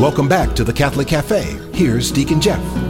Welcome 0.00 0.28
back 0.28 0.54
to 0.56 0.62
the 0.62 0.72
Catholic 0.72 1.08
Cafe. 1.08 1.58
Here's 1.72 2.12
Deacon 2.12 2.40
Jeff. 2.40 2.85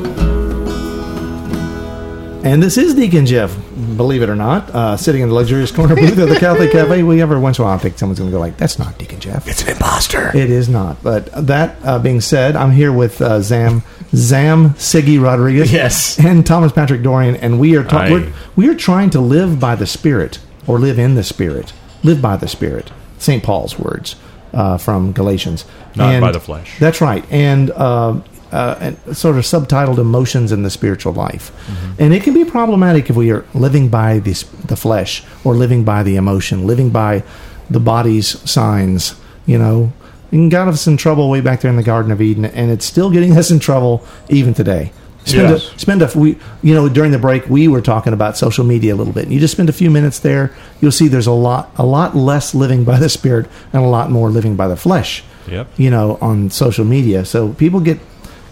And 2.46 2.62
this 2.62 2.78
is 2.78 2.94
Deacon 2.94 3.26
Jeff, 3.26 3.52
believe 3.96 4.22
it 4.22 4.28
or 4.28 4.36
not, 4.36 4.70
uh, 4.70 4.96
sitting 4.96 5.20
in 5.22 5.28
the 5.30 5.34
luxurious 5.34 5.72
corner 5.72 5.96
booth 5.96 6.16
of 6.16 6.28
the 6.28 6.36
Catholic 6.38 6.70
Cafe. 6.70 7.02
We 7.02 7.20
every 7.20 7.40
once 7.40 7.58
in 7.58 7.62
a 7.64 7.66
while 7.66 7.74
I 7.74 7.78
think 7.78 7.98
someone's 7.98 8.20
going 8.20 8.30
to 8.30 8.36
go 8.36 8.38
like, 8.40 8.56
"That's 8.56 8.78
not 8.78 8.96
Deacon 8.98 9.18
Jeff." 9.18 9.48
It's 9.48 9.62
an 9.62 9.70
imposter. 9.70 10.28
It 10.36 10.48
is 10.48 10.68
not. 10.68 11.02
But 11.02 11.26
that 11.48 11.76
uh, 11.84 11.98
being 11.98 12.20
said, 12.20 12.54
I'm 12.54 12.70
here 12.70 12.92
with 12.92 13.20
uh, 13.20 13.40
Zam 13.40 13.82
Zam 14.14 14.70
Ziggy 14.74 15.20
Rodriguez, 15.20 15.72
Yes. 15.72 16.20
and 16.24 16.46
Thomas 16.46 16.70
Patrick 16.70 17.02
Dorian, 17.02 17.34
and 17.34 17.58
we 17.58 17.76
are 17.76 17.82
ta- 17.82 18.06
we're, 18.10 18.32
we 18.54 18.68
are 18.68 18.76
trying 18.76 19.10
to 19.10 19.20
live 19.20 19.58
by 19.58 19.74
the 19.74 19.86
Spirit 19.86 20.38
or 20.68 20.78
live 20.78 21.00
in 21.00 21.16
the 21.16 21.24
Spirit, 21.24 21.72
live 22.04 22.22
by 22.22 22.36
the 22.36 22.46
Spirit. 22.46 22.92
St. 23.18 23.42
Paul's 23.42 23.76
words 23.76 24.14
uh, 24.52 24.78
from 24.78 25.10
Galatians, 25.12 25.64
Not 25.96 26.14
And- 26.14 26.20
by 26.20 26.30
the 26.30 26.40
flesh. 26.40 26.78
That's 26.78 27.00
right, 27.00 27.24
and. 27.32 27.72
Uh, 27.72 28.20
uh, 28.52 28.76
and 28.80 29.16
sort 29.16 29.36
of 29.36 29.44
subtitled 29.44 29.98
"Emotions 29.98 30.52
in 30.52 30.62
the 30.62 30.70
Spiritual 30.70 31.12
Life," 31.12 31.50
and 31.98 32.12
it 32.14 32.22
can 32.22 32.34
be 32.34 32.44
problematic 32.44 33.10
if 33.10 33.16
we 33.16 33.30
are 33.30 33.44
living 33.54 33.88
by 33.88 34.18
the 34.18 34.32
the 34.66 34.76
flesh 34.76 35.22
or 35.44 35.54
living 35.54 35.84
by 35.84 36.02
the 36.02 36.16
emotion, 36.16 36.66
living 36.66 36.90
by 36.90 37.22
the 37.70 37.80
body's 37.80 38.38
signs. 38.48 39.14
You 39.46 39.58
know, 39.58 39.92
it 40.32 40.48
got 40.50 40.68
us 40.68 40.86
in 40.86 40.96
trouble 40.96 41.30
way 41.30 41.40
back 41.40 41.60
there 41.60 41.70
in 41.70 41.76
the 41.76 41.82
Garden 41.82 42.10
of 42.12 42.20
Eden, 42.20 42.44
and 42.44 42.70
it's 42.70 42.84
still 42.84 43.10
getting 43.10 43.36
us 43.38 43.50
in 43.50 43.58
trouble 43.58 44.04
even 44.28 44.54
today. 44.54 44.92
Spend 45.24 45.50
Yes. 45.50 45.74
a, 45.74 45.78
spend 45.80 46.02
a 46.02 46.10
we 46.14 46.38
you 46.62 46.72
know 46.72 46.88
during 46.88 47.10
the 47.10 47.18
break 47.18 47.48
we 47.50 47.66
were 47.66 47.80
talking 47.80 48.12
about 48.12 48.36
social 48.36 48.64
media 48.64 48.94
a 48.94 48.96
little 48.96 49.12
bit. 49.12 49.24
And 49.24 49.32
you 49.32 49.40
just 49.40 49.52
spend 49.54 49.68
a 49.68 49.72
few 49.72 49.90
minutes 49.90 50.20
there, 50.20 50.54
you'll 50.80 50.92
see 50.92 51.08
there's 51.08 51.26
a 51.26 51.32
lot 51.32 51.72
a 51.76 51.84
lot 51.84 52.14
less 52.16 52.54
living 52.54 52.84
by 52.84 52.96
the 53.00 53.08
spirit 53.08 53.46
and 53.72 53.82
a 53.82 53.88
lot 53.88 54.08
more 54.10 54.30
living 54.30 54.54
by 54.54 54.68
the 54.68 54.76
flesh. 54.76 55.24
Yep. 55.48 55.66
You 55.76 55.90
know, 55.90 56.18
on 56.20 56.50
social 56.50 56.84
media, 56.84 57.24
so 57.24 57.52
people 57.54 57.80
get 57.80 57.98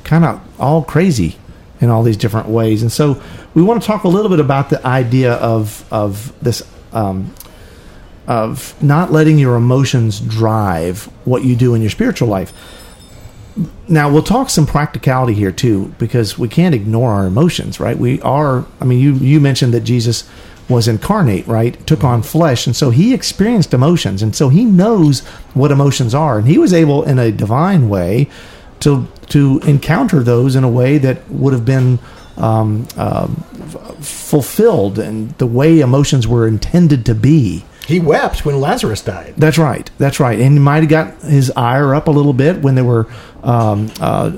kind 0.05 0.25
of 0.25 0.41
all 0.61 0.83
crazy 0.85 1.37
in 1.81 1.91
all 1.91 2.03
these 2.03 2.17
different 2.17 2.49
ways, 2.49 2.83
and 2.83 2.93
so 2.93 3.21
we 3.55 3.63
want 3.63 3.83
to 3.83 3.87
talk 3.87 4.05
a 4.05 4.09
little 4.09 4.31
bit 4.31 4.41
about 4.41 4.71
the 4.71 4.87
idea 4.87 5.35
of 5.35 5.85
of 5.93 6.33
this. 6.41 6.63
Um, 6.93 7.35
of 8.27 8.83
not 8.83 9.13
letting 9.13 9.39
your 9.39 9.55
emotions 9.55 10.19
drive 10.19 11.05
what 11.27 11.45
you 11.45 11.55
do 11.55 11.75
in 11.75 11.83
your 11.83 11.91
spiritual 11.91 12.27
life. 12.27 12.55
Now 13.87 14.11
we'll 14.11 14.23
talk 14.23 14.49
some 14.49 14.67
practicality 14.67 15.35
here 15.35 15.53
too, 15.53 15.95
because 15.99 16.39
we 16.39 16.49
can't 16.49 16.75
ignore 16.75 17.13
our 17.13 17.27
emotions, 17.27 17.79
right? 17.79 17.99
We 17.99 18.23
are. 18.23 18.65
I 18.81 18.87
mean, 18.87 18.99
you 18.99 19.13
you 19.15 19.41
mentioned 19.41 19.75
that 19.75 19.83
Jesus 19.83 20.25
was 20.71 20.89
incarnate, 20.89 21.47
right? 21.47 21.87
Took 21.87 22.03
on 22.03 22.23
flesh, 22.23 22.67
and 22.67 22.75
so 22.75 22.89
he 22.89 23.13
experienced 23.13 23.75
emotions, 23.75 24.23
and 24.23 24.35
so 24.35 24.49
he 24.49 24.65
knows 24.65 25.21
what 25.53 25.71
emotions 25.71 26.15
are, 26.15 26.39
and 26.39 26.49
he 26.49 26.57
was 26.57 26.73
able, 26.73 27.03
in 27.03 27.19
a 27.19 27.31
divine 27.31 27.91
way, 27.91 28.29
to 28.85 29.07
to 29.29 29.59
encounter 29.67 30.23
those 30.23 30.55
in 30.57 30.65
a 30.65 30.69
way 30.69 30.99
that 30.99 31.29
would 31.31 31.53
have 31.53 31.65
been 31.65 31.99
um, 32.37 32.87
f- 32.97 33.97
fulfilled, 34.05 34.99
and 34.99 35.31
the 35.39 35.47
way 35.47 35.81
emotions 35.81 36.27
were 36.29 36.47
intended 36.47 37.05
to 37.07 37.15
be. 37.15 37.65
He 37.87 38.01
wept 38.01 38.47
when 38.47 38.61
Lazarus 38.61 39.03
died. 39.03 39.35
That's 39.37 39.59
right. 39.59 39.91
That's 39.99 40.19
right. 40.19 40.39
And 40.41 40.55
he 40.55 40.59
might 40.59 40.81
have 40.81 40.89
got 40.89 41.21
his 41.23 41.51
ire 41.51 41.95
up 41.95 42.09
a 42.09 42.11
little 42.11 42.33
bit 42.33 42.63
when 42.63 42.77
there 42.77 42.85
were 42.85 43.07
um, 43.43 43.91
uh, 44.01 44.31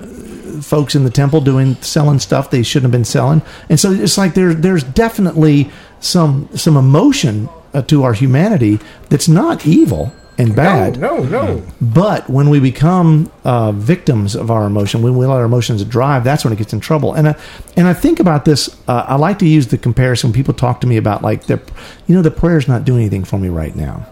folks 0.61 0.97
in 0.97 1.05
the 1.05 1.11
temple 1.11 1.41
doing 1.41 1.77
selling 1.77 2.19
stuff 2.19 2.51
they 2.51 2.65
shouldn't 2.65 2.93
have 2.93 2.99
been 2.99 3.05
selling. 3.05 3.43
And 3.69 3.79
so 3.79 3.93
it's 3.93 4.19
like 4.19 4.35
there, 4.35 4.53
there's 4.53 4.83
definitely 4.83 5.71
some 6.01 6.49
some 6.55 6.77
emotion 6.77 7.49
uh, 7.73 7.83
to 7.83 8.03
our 8.03 8.13
humanity 8.15 8.81
that's 9.09 9.29
not 9.29 9.65
evil 9.65 10.13
and 10.39 10.55
bad. 10.55 10.99
No, 10.99 11.19
no, 11.19 11.25
no. 11.25 11.63
But 11.81 12.29
when 12.29 12.51
we 12.51 12.61
become 12.61 13.33
uh, 13.45 13.73
victims 13.73 14.35
of 14.35 14.51
our 14.51 14.67
emotion, 14.67 15.03
when 15.03 15.17
we 15.17 15.27
let 15.27 15.37
our 15.39 15.45
emotions 15.45 15.83
drive, 15.85 16.25
that's 16.25 16.45
when 16.45 16.53
it 16.53 16.57
gets 16.57 16.73
in 16.73 16.81
trouble. 16.81 17.15
And 17.15 17.29
I, 17.29 17.37
and 17.77 17.87
I 17.89 17.95
think 17.95 18.21
about 18.21 18.45
this. 18.45 18.69
Uh, 18.87 19.05
I 19.09 19.17
like 19.17 19.39
to 19.41 19.47
use 19.47 19.69
the 19.69 19.79
comparison 19.79 20.33
people 20.33 20.53
talk 20.55 20.81
to 20.83 20.87
me 20.87 20.97
about 20.97 21.23
like 21.23 21.45
the, 21.47 21.61
you 22.07 22.15
know, 22.15 22.23
the 22.23 22.31
prayer's 22.31 22.69
not 22.69 22.85
doing 22.85 23.01
anything 23.01 23.25
for 23.25 23.39
me 23.39 23.49
right 23.49 23.75
now. 23.75 24.07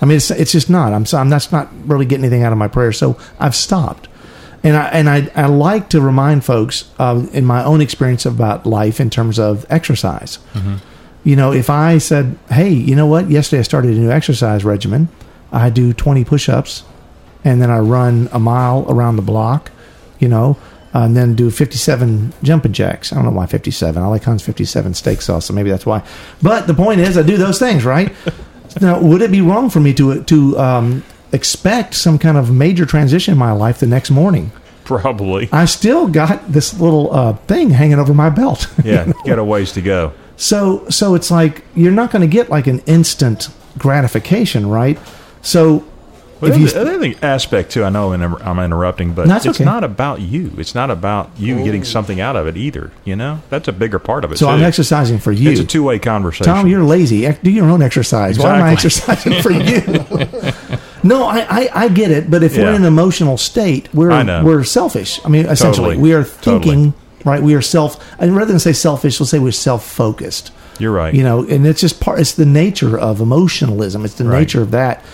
I 0.00 0.06
mean, 0.06 0.16
it's 0.16 0.30
it's 0.30 0.52
just 0.52 0.70
not. 0.70 0.92
I'm 0.92 1.04
so, 1.04 1.18
I'm 1.18 1.28
that's 1.28 1.52
not 1.52 1.68
really 1.86 2.06
getting 2.06 2.24
anything 2.24 2.42
out 2.42 2.52
of 2.52 2.58
my 2.58 2.68
prayer. 2.68 2.92
So 2.92 3.18
I've 3.38 3.54
stopped. 3.54 4.08
And 4.62 4.76
I 4.76 4.88
and 4.88 5.08
I, 5.08 5.30
I 5.34 5.46
like 5.46 5.88
to 5.90 6.00
remind 6.00 6.44
folks 6.44 6.90
uh, 6.98 7.26
in 7.32 7.44
my 7.44 7.64
own 7.64 7.80
experience 7.80 8.26
about 8.26 8.66
life 8.66 9.00
in 9.00 9.08
terms 9.10 9.38
of 9.38 9.66
exercise. 9.70 10.38
You 11.24 11.36
know, 11.36 11.52
if 11.52 11.68
I 11.70 11.98
said, 11.98 12.38
"Hey, 12.50 12.70
you 12.70 12.94
know 12.94 13.06
what? 13.06 13.30
Yesterday 13.30 13.60
I 13.60 13.62
started 13.62 13.90
a 13.92 13.94
new 13.98 14.10
exercise 14.10 14.64
regimen. 14.64 15.08
I 15.52 15.70
do 15.70 15.92
20 15.92 16.24
push-ups, 16.24 16.84
and 17.44 17.60
then 17.60 17.70
I 17.70 17.78
run 17.78 18.28
a 18.32 18.38
mile 18.38 18.86
around 18.88 19.16
the 19.16 19.22
block. 19.22 19.70
You 20.18 20.28
know, 20.28 20.58
and 20.92 21.16
then 21.16 21.34
do 21.34 21.50
57 21.50 22.32
jumping 22.42 22.72
jacks. 22.72 23.12
I 23.12 23.16
don't 23.16 23.24
know 23.24 23.30
why 23.30 23.46
57. 23.46 24.02
I 24.02 24.06
like 24.06 24.24
Heinz 24.24 24.42
57 24.42 24.94
steak 24.94 25.22
sauce, 25.22 25.46
so 25.46 25.54
maybe 25.54 25.70
that's 25.70 25.86
why. 25.86 26.02
But 26.42 26.66
the 26.66 26.74
point 26.74 27.00
is, 27.00 27.16
I 27.16 27.22
do 27.22 27.36
those 27.36 27.58
things, 27.58 27.84
right? 27.84 28.12
now, 28.80 29.00
would 29.00 29.22
it 29.22 29.30
be 29.30 29.40
wrong 29.40 29.70
for 29.70 29.80
me 29.80 29.94
to 29.94 30.22
to 30.24 30.58
um, 30.58 31.04
expect 31.32 31.94
some 31.94 32.18
kind 32.18 32.36
of 32.36 32.50
major 32.52 32.86
transition 32.86 33.32
in 33.32 33.38
my 33.38 33.52
life 33.52 33.78
the 33.78 33.86
next 33.86 34.10
morning? 34.10 34.52
Probably. 34.84 35.48
I 35.52 35.66
still 35.66 36.08
got 36.08 36.52
this 36.52 36.78
little 36.80 37.14
uh, 37.14 37.34
thing 37.46 37.70
hanging 37.70 37.98
over 38.00 38.12
my 38.12 38.30
belt. 38.30 38.66
Yeah, 38.84 39.12
got 39.24 39.38
a 39.38 39.44
ways 39.44 39.72
to 39.72 39.82
go. 39.82 40.12
So 40.36 40.88
so 40.88 41.14
it's 41.14 41.30
like 41.30 41.64
you're 41.76 41.92
not 41.92 42.10
going 42.10 42.22
to 42.22 42.32
get 42.32 42.50
like 42.50 42.66
an 42.66 42.80
instant 42.80 43.48
gratification, 43.78 44.68
right? 44.68 44.98
So 45.42 45.84
But 46.40 46.50
if 46.52 46.72
the 46.72 46.80
other 46.80 46.98
thing, 46.98 47.16
aspect 47.22 47.70
too, 47.72 47.84
I 47.84 47.90
know 47.90 48.12
I'm 48.12 48.34
I'm 48.36 48.58
interrupting, 48.58 49.12
but 49.12 49.28
it's 49.28 49.46
it's 49.46 49.56
okay. 49.58 49.64
not 49.64 49.84
about 49.84 50.20
you. 50.20 50.52
It's 50.56 50.74
not 50.74 50.90
about 50.90 51.30
you 51.36 51.60
oh. 51.60 51.64
getting 51.64 51.84
something 51.84 52.20
out 52.20 52.36
of 52.36 52.46
it 52.46 52.56
either. 52.56 52.90
You 53.04 53.16
know, 53.16 53.42
that's 53.50 53.68
a 53.68 53.72
bigger 53.72 53.98
part 53.98 54.24
of 54.24 54.32
it. 54.32 54.38
so 54.38 54.46
too. 54.46 54.52
I'm 54.52 54.62
exercising 54.62 55.18
for 55.18 55.32
you. 55.32 55.50
It's 55.50 55.60
a 55.60 55.64
two 55.64 55.82
way 55.82 55.98
conversation. 55.98 56.46
Tom, 56.46 56.66
you're 56.66 56.82
lazy. 56.84 57.30
Do 57.42 57.50
your 57.50 57.68
own 57.68 57.82
exercise. 57.82 58.38
Why 58.38 58.56
am 58.56 58.64
I 58.64 58.72
exercising 58.72 59.42
for 59.42 59.50
you? 59.50 59.82
no, 61.02 61.24
I, 61.24 61.46
I, 61.48 61.68
I 61.74 61.88
get 61.88 62.10
it. 62.10 62.30
But 62.30 62.42
if 62.42 62.56
we're 62.56 62.70
in 62.70 62.82
an 62.82 62.84
emotional 62.84 63.36
state, 63.36 63.92
we're 63.94 64.10
I 64.10 64.22
know. 64.22 64.44
we're 64.44 64.64
selfish. 64.64 65.20
I 65.24 65.28
mean, 65.28 65.46
essentially, 65.46 65.96
Totally. 65.96 66.02
we 66.02 66.14
are 66.14 66.24
Totally. 66.24 66.58
thinking. 66.60 66.94
Right, 67.22 67.42
we 67.42 67.54
are 67.54 67.60
self. 67.60 68.02
And 68.18 68.34
rather 68.34 68.50
than 68.50 68.60
say 68.60 68.72
selfish, 68.72 69.20
we'll 69.20 69.26
say 69.26 69.38
we're 69.38 69.52
self-focused. 69.52 70.52
You're 70.78 70.90
right. 70.92 71.12
You 71.14 71.22
know, 71.22 71.44
and 71.46 71.66
it's 71.66 71.82
just 71.82 72.00
part. 72.00 72.18
It's 72.18 72.32
the 72.32 72.46
nature 72.46 72.98
of 72.98 73.20
emotionalism. 73.20 74.06
It's 74.06 74.14
the 74.14 74.24
Right. 74.24 74.38
nature 74.38 74.62
of 74.62 74.70
that 74.70 75.04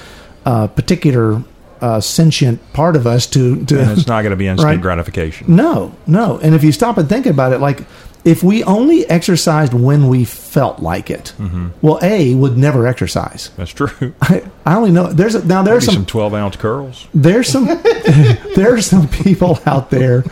uh, 0.47 0.67
particular 0.69 1.43
uh, 1.83 2.01
sentient 2.01 2.59
part 2.73 2.97
of 2.97 3.07
us 3.07 3.27
to 3.27 3.63
to. 3.67 3.79
and 3.81 3.91
it's 3.91 4.07
not 4.07 4.23
going 4.23 4.31
to 4.31 4.37
be 4.37 4.47
instant 4.49 4.67
Right. 4.67 4.81
gratification. 4.81 5.55
No, 5.55 5.93
no. 6.07 6.39
And 6.39 6.55
if 6.55 6.65
you 6.65 6.73
stop 6.73 6.97
and 6.97 7.07
think 7.09 7.27
about 7.27 7.53
it, 7.53 7.61
like 7.61 7.85
if 8.25 8.43
we 8.43 8.65
only 8.65 9.07
exercised 9.11 9.75
when 9.75 10.09
we 10.09 10.25
felt 10.25 10.81
like 10.81 11.11
it, 11.11 11.35
Mm-hmm. 11.39 11.69
well, 11.83 11.99
A 12.03 12.35
would 12.35 12.57
never 12.57 12.87
exercise. 12.87 13.51
That's 13.59 13.73
true. 13.73 14.15
I, 14.23 14.43
I 14.65 14.75
only 14.77 14.91
know 14.91 15.13
there's 15.13 15.35
a, 15.35 15.45
now 15.45 15.63
there's 15.63 15.85
Maybe 15.87 15.97
some 15.97 16.03
some 16.05 16.07
12 16.07 16.35
ounce 16.35 16.57
curls. 16.57 17.07
there's 17.13 17.49
some 17.49 17.67
there's 18.57 18.87
some 18.87 19.07
people 19.09 19.59
out 19.67 19.91
there 19.91 20.25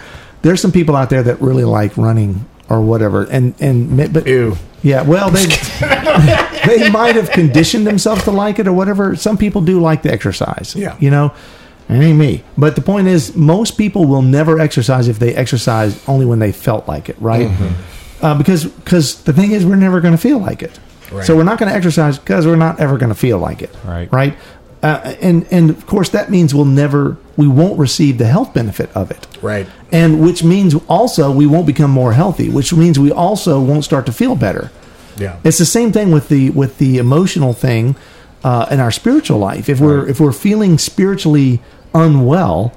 there's 0.42 0.60
some 0.60 0.72
people 0.72 0.96
out 0.96 1.10
there 1.10 1.22
that 1.24 1.40
really 1.40 1.64
like 1.64 1.96
running 1.96 2.46
or 2.70 2.80
whatever 2.80 3.24
and 3.24 3.54
and 3.60 4.12
but 4.12 4.26
Ew. 4.26 4.56
yeah 4.82 5.02
well 5.02 5.30
they 5.30 5.46
they 6.66 6.90
might 6.90 7.14
have 7.16 7.30
conditioned 7.30 7.86
themselves 7.86 8.24
to 8.24 8.30
like 8.30 8.58
it 8.58 8.66
or 8.66 8.72
whatever. 8.72 9.16
Some 9.16 9.36
people 9.36 9.60
do 9.60 9.80
like 9.80 10.02
the 10.02 10.12
exercise 10.12 10.74
Yeah. 10.76 10.96
you 11.00 11.10
know? 11.10 11.32
It 11.88 11.94
ain't 12.00 12.18
me. 12.18 12.42
But 12.56 12.76
the 12.76 12.80
point 12.82 13.08
is 13.08 13.36
most 13.36 13.76
people 13.76 14.06
will 14.06 14.22
never 14.22 14.58
exercise 14.58 15.06
if 15.08 15.18
they 15.18 15.34
exercise 15.34 16.02
only 16.08 16.24
when 16.24 16.38
they 16.38 16.50
felt 16.52 16.88
like 16.88 17.08
it 17.10 17.16
right? 17.20 17.50
Uh, 18.22 18.34
because 18.38 18.64
because 18.64 19.22
the 19.24 19.32
thing 19.34 19.50
is 19.52 19.66
we're 19.66 19.76
never 19.76 20.00
going 20.00 20.12
to 20.14 20.18
feel 20.18 20.38
like 20.38 20.62
it. 20.62 20.78
Right. 21.12 21.26
so 21.26 21.36
we're 21.36 21.44
not 21.44 21.58
going 21.58 21.68
to 21.70 21.76
exercise 21.76 22.18
because 22.18 22.46
we're 22.46 22.56
not 22.56 22.80
ever 22.80 22.96
going 22.96 23.10
to 23.10 23.14
feel 23.14 23.38
like 23.38 23.60
it 23.60 23.70
Right. 23.84 24.10
right? 24.12 24.36
Uh, 24.82 25.14
and 25.20 25.46
and 25.50 25.68
of 25.70 25.86
course 25.86 26.08
that 26.10 26.30
means 26.30 26.54
we'll 26.54 26.64
never 26.64 27.16
we 27.36 27.46
won't 27.48 27.78
receive 27.78 28.16
the 28.18 28.26
health 28.26 28.54
benefit 28.54 28.90
of 28.96 29.10
it. 29.10 29.26
Right. 29.42 29.66
and 29.92 30.22
which 30.24 30.42
means 30.42 30.74
also 30.88 31.30
we 31.30 31.46
won't 31.46 31.66
become 31.66 31.90
more 31.90 32.14
healthy 32.14 32.48
which 32.48 32.72
means 32.72 32.98
we 32.98 33.12
also 33.12 33.60
won't 33.60 33.84
start 33.84 34.06
to 34.06 34.12
feel 34.12 34.34
better 34.36 34.70
Yeah. 35.18 35.36
it's 35.44 35.58
the 35.58 35.64
same 35.66 35.92
thing 35.92 36.10
with 36.12 36.28
the 36.28 36.50
with 36.50 36.78
the 36.78 36.98
emotional 36.98 37.52
thing 37.52 37.96
uh, 38.42 38.66
in 38.70 38.80
our 38.80 38.90
spiritual 38.90 39.38
life 39.38 39.68
if 39.68 39.80
we're 39.80 40.00
Right. 40.00 40.10
if 40.10 40.20
we're 40.20 40.32
feeling 40.32 40.78
spiritually 40.78 41.60
unwell 41.94 42.72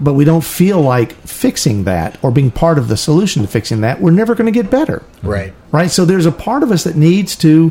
but 0.00 0.14
we 0.14 0.24
don't 0.24 0.44
feel 0.44 0.80
like 0.80 1.12
fixing 1.26 1.84
that 1.84 2.16
or 2.22 2.30
being 2.30 2.50
part 2.50 2.78
of 2.78 2.88
the 2.88 2.96
solution 2.96 3.42
to 3.42 3.48
fixing 3.48 3.82
that 3.82 4.00
we're 4.00 4.10
never 4.12 4.34
going 4.34 4.46
to 4.46 4.62
get 4.62 4.70
better 4.70 5.02
right. 5.22 5.52
right? 5.72 5.90
So 5.90 6.04
there's 6.06 6.24
a 6.26 6.32
part 6.32 6.62
of 6.62 6.70
us 6.70 6.84
that 6.84 6.96
needs 6.96 7.36
to, 7.36 7.70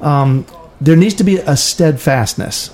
um, 0.00 0.46
there 0.80 0.96
needs 0.96 1.14
to 1.16 1.24
be 1.24 1.36
a 1.36 1.56
steadfastness. 1.58 2.70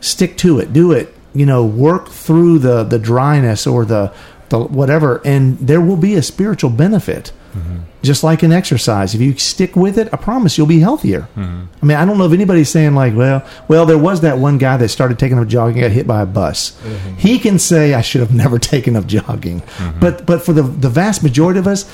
Stick 0.00 0.36
to 0.38 0.58
it, 0.58 0.72
do 0.72 0.92
it. 0.92 1.12
You 1.34 1.44
know, 1.44 1.64
work 1.66 2.08
through 2.08 2.60
the 2.60 2.84
the 2.84 2.98
dryness 2.98 3.66
or 3.66 3.84
the 3.84 4.12
the 4.48 4.58
whatever, 4.58 5.20
and 5.24 5.58
there 5.58 5.80
will 5.80 5.96
be 5.96 6.14
a 6.14 6.22
spiritual 6.22 6.70
benefit. 6.70 7.32
Just 8.02 8.22
like 8.22 8.44
an 8.44 8.52
exercise, 8.52 9.14
if 9.14 9.20
you 9.20 9.36
stick 9.36 9.74
with 9.74 9.98
it, 9.98 10.08
I 10.12 10.16
promise 10.16 10.56
you'll 10.56 10.68
be 10.68 10.78
healthier. 10.78 11.22
Mm-hmm. 11.34 11.64
I 11.82 11.86
mean, 11.86 11.96
I 11.96 12.04
don't 12.04 12.16
know 12.16 12.26
if 12.26 12.32
anybody's 12.32 12.68
saying 12.68 12.94
like, 12.94 13.14
well, 13.14 13.44
well, 13.66 13.86
there 13.86 13.98
was 13.98 14.20
that 14.20 14.38
one 14.38 14.56
guy 14.56 14.76
that 14.76 14.88
started 14.88 15.18
taking 15.18 15.38
up 15.38 15.48
jogging, 15.48 15.82
and 15.82 15.90
got 15.90 15.90
hit 15.90 16.06
by 16.06 16.22
a 16.22 16.26
bus. 16.26 16.70
Mm-hmm. 16.70 17.14
He 17.16 17.38
can 17.40 17.58
say 17.58 17.94
I 17.94 18.00
should 18.00 18.20
have 18.20 18.32
never 18.44 18.58
taken 18.58 18.94
up 18.94 19.06
jogging, 19.06 19.62
mm-hmm. 19.62 19.98
but 19.98 20.26
but 20.26 20.42
for 20.42 20.52
the 20.52 20.62
the 20.62 20.88
vast 20.88 21.22
majority 21.22 21.58
of 21.58 21.66
us, 21.66 21.90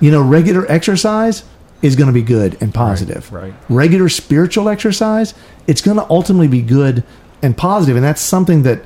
you 0.00 0.10
know, 0.10 0.22
regular 0.22 0.64
exercise 0.70 1.44
is 1.82 1.96
going 1.96 2.08
to 2.08 2.12
be 2.12 2.22
good 2.22 2.56
and 2.60 2.74
positive. 2.74 3.32
right. 3.32 3.54
Regular 3.68 4.08
spiritual 4.08 4.68
exercise, 4.68 5.34
it's 5.66 5.80
going 5.80 5.96
to 5.96 6.06
ultimately 6.10 6.48
be 6.48 6.62
good 6.62 7.04
and 7.42 7.56
positive, 7.56 7.96
and 7.96 8.04
that's 8.04 8.20
something 8.20 8.62
that 8.62 8.82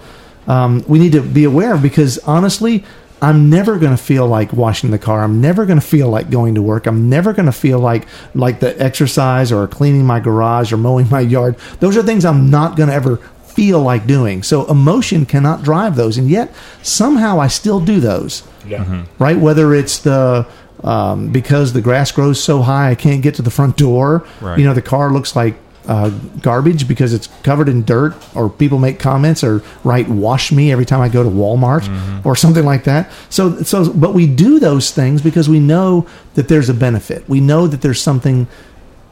um, 0.47 0.85
we 0.89 0.99
need 0.99 1.13
to 1.13 1.23
be 1.23 1.45
aware 1.45 1.75
of 1.75 1.83
because 1.83 2.19
honestly. 2.21 2.85
I'm 3.23 3.49
never 3.49 3.79
going 3.79 3.97
to 3.97 4.03
feel 4.03 4.27
like 4.27 4.53
washing 4.53 4.91
the 4.91 4.99
car. 4.99 5.23
I'm 5.23 5.41
never 5.41 5.65
going 5.65 5.79
to 5.81 5.87
feel 5.87 6.09
like 6.11 6.29
going 6.29 6.57
to 6.57 6.63
work. 6.63 6.87
I'm 6.87 7.09
never 7.09 7.33
going 7.33 7.47
to 7.47 7.53
feel 7.53 7.79
like 7.79 8.07
like 8.35 8.59
the 8.61 8.79
exercise 8.83 9.53
or 9.53 9.67
cleaning 9.69 10.05
my 10.05 10.19
garage 10.21 10.73
or 10.73 10.77
mowing 10.77 11.09
my 11.09 11.21
yard. 11.21 11.57
Those 11.81 11.97
are 11.97 12.03
things 12.03 12.25
I'm 12.25 12.51
not 12.51 12.77
going 12.77 12.89
to 12.89 12.95
ever 12.95 13.17
feel 13.45 13.81
like 13.81 14.07
doing. 14.07 14.43
So 14.43 14.67
emotion 14.67 15.25
cannot 15.25 15.63
drive 15.63 15.95
those, 15.95 16.19
and 16.19 16.29
yet 16.29 16.53
somehow 16.83 17.39
I 17.39 17.47
still 17.49 17.81
do 17.81 18.01
those 18.01 18.43
Yeah. 18.67 19.05
right? 19.19 19.39
Whether 19.39 19.73
it's 19.75 19.99
the 20.01 20.47
um, 20.83 21.31
because 21.31 21.75
the 21.75 21.81
grass 21.81 22.11
grows 22.11 22.43
so 22.43 22.63
high, 22.63 22.91
I 22.91 22.95
can't 22.97 23.23
get 23.23 23.37
to 23.37 23.43
the 23.43 23.51
front 23.51 23.77
door. 23.77 24.27
Right. 24.41 24.59
You 24.59 24.65
know, 24.65 24.75
the 24.75 24.83
car 24.83 25.13
looks 25.13 25.37
like 25.37 25.55
uh, 25.87 26.11
garbage 26.41 26.87
because 26.87 27.13
it's 27.13 27.29
covered 27.43 27.69
in 27.69 27.85
dirt, 27.85 28.15
or 28.37 28.49
people 28.49 28.79
make 28.79 28.99
comments 28.99 29.43
or 29.43 29.63
write 29.85 30.09
"wash 30.09 30.53
me" 30.53 30.71
every 30.73 30.85
time 30.85 31.01
I 31.01 31.09
go 31.09 31.23
to 31.23 31.29
Walmart 31.31 32.25
or 32.25 32.37
something 32.37 32.65
like 32.65 32.85
that. 32.85 33.11
So, 33.31 33.63
so, 33.63 33.93
but 33.93 34.15
we 34.15 34.27
do 34.27 34.59
those 34.61 34.91
things 34.91 35.23
because 35.23 35.49
we 35.49 35.61
know 35.61 36.07
that 36.35 36.49
there's 36.49 36.69
a 36.69 36.75
benefit. 36.75 37.29
We 37.29 37.41
know 37.41 37.67
that 37.67 37.83
there's 37.83 38.01
something 38.01 38.47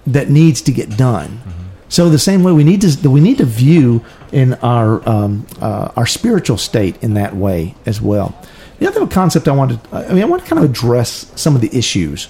that 0.07 0.31
needs 0.31 0.63
to 0.63 0.73
get 0.73 0.97
done. 0.97 1.41
So 1.89 2.09
the 2.09 2.21
same 2.21 2.45
way 2.45 2.53
we 2.53 2.63
need 2.63 2.83
to 2.83 3.11
we 3.11 3.21
need 3.21 3.39
to 3.39 3.45
view 3.45 4.05
in 4.31 4.55
our 4.63 5.07
um, 5.09 5.47
uh, 5.61 5.91
our 5.97 6.07
spiritual 6.07 6.57
state 6.57 7.03
in 7.03 7.15
that 7.15 7.35
way 7.35 7.75
as 7.85 8.01
well. 8.01 8.35
The 8.79 8.87
other 8.87 9.07
concept 9.09 9.49
I 9.49 9.53
wanted, 9.53 9.81
I 9.93 10.13
mean, 10.15 10.23
I 10.23 10.27
want 10.27 10.43
to 10.43 10.49
kind 10.49 10.65
of 10.65 10.71
address 10.71 11.31
some 11.35 11.55
of 11.55 11.61
the 11.61 11.77
issues, 11.77 12.29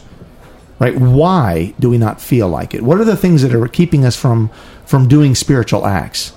right? 0.80 0.96
Why 0.96 1.74
do 1.78 1.88
we 1.88 1.98
not 1.98 2.20
feel 2.20 2.48
like 2.48 2.74
it? 2.74 2.82
What 2.82 2.98
are 2.98 3.04
the 3.04 3.16
things 3.16 3.42
that 3.42 3.54
are 3.54 3.68
keeping 3.68 4.04
us 4.04 4.16
from 4.16 4.50
from 4.84 5.06
doing 5.06 5.36
spiritual 5.36 5.86
acts? 5.86 6.32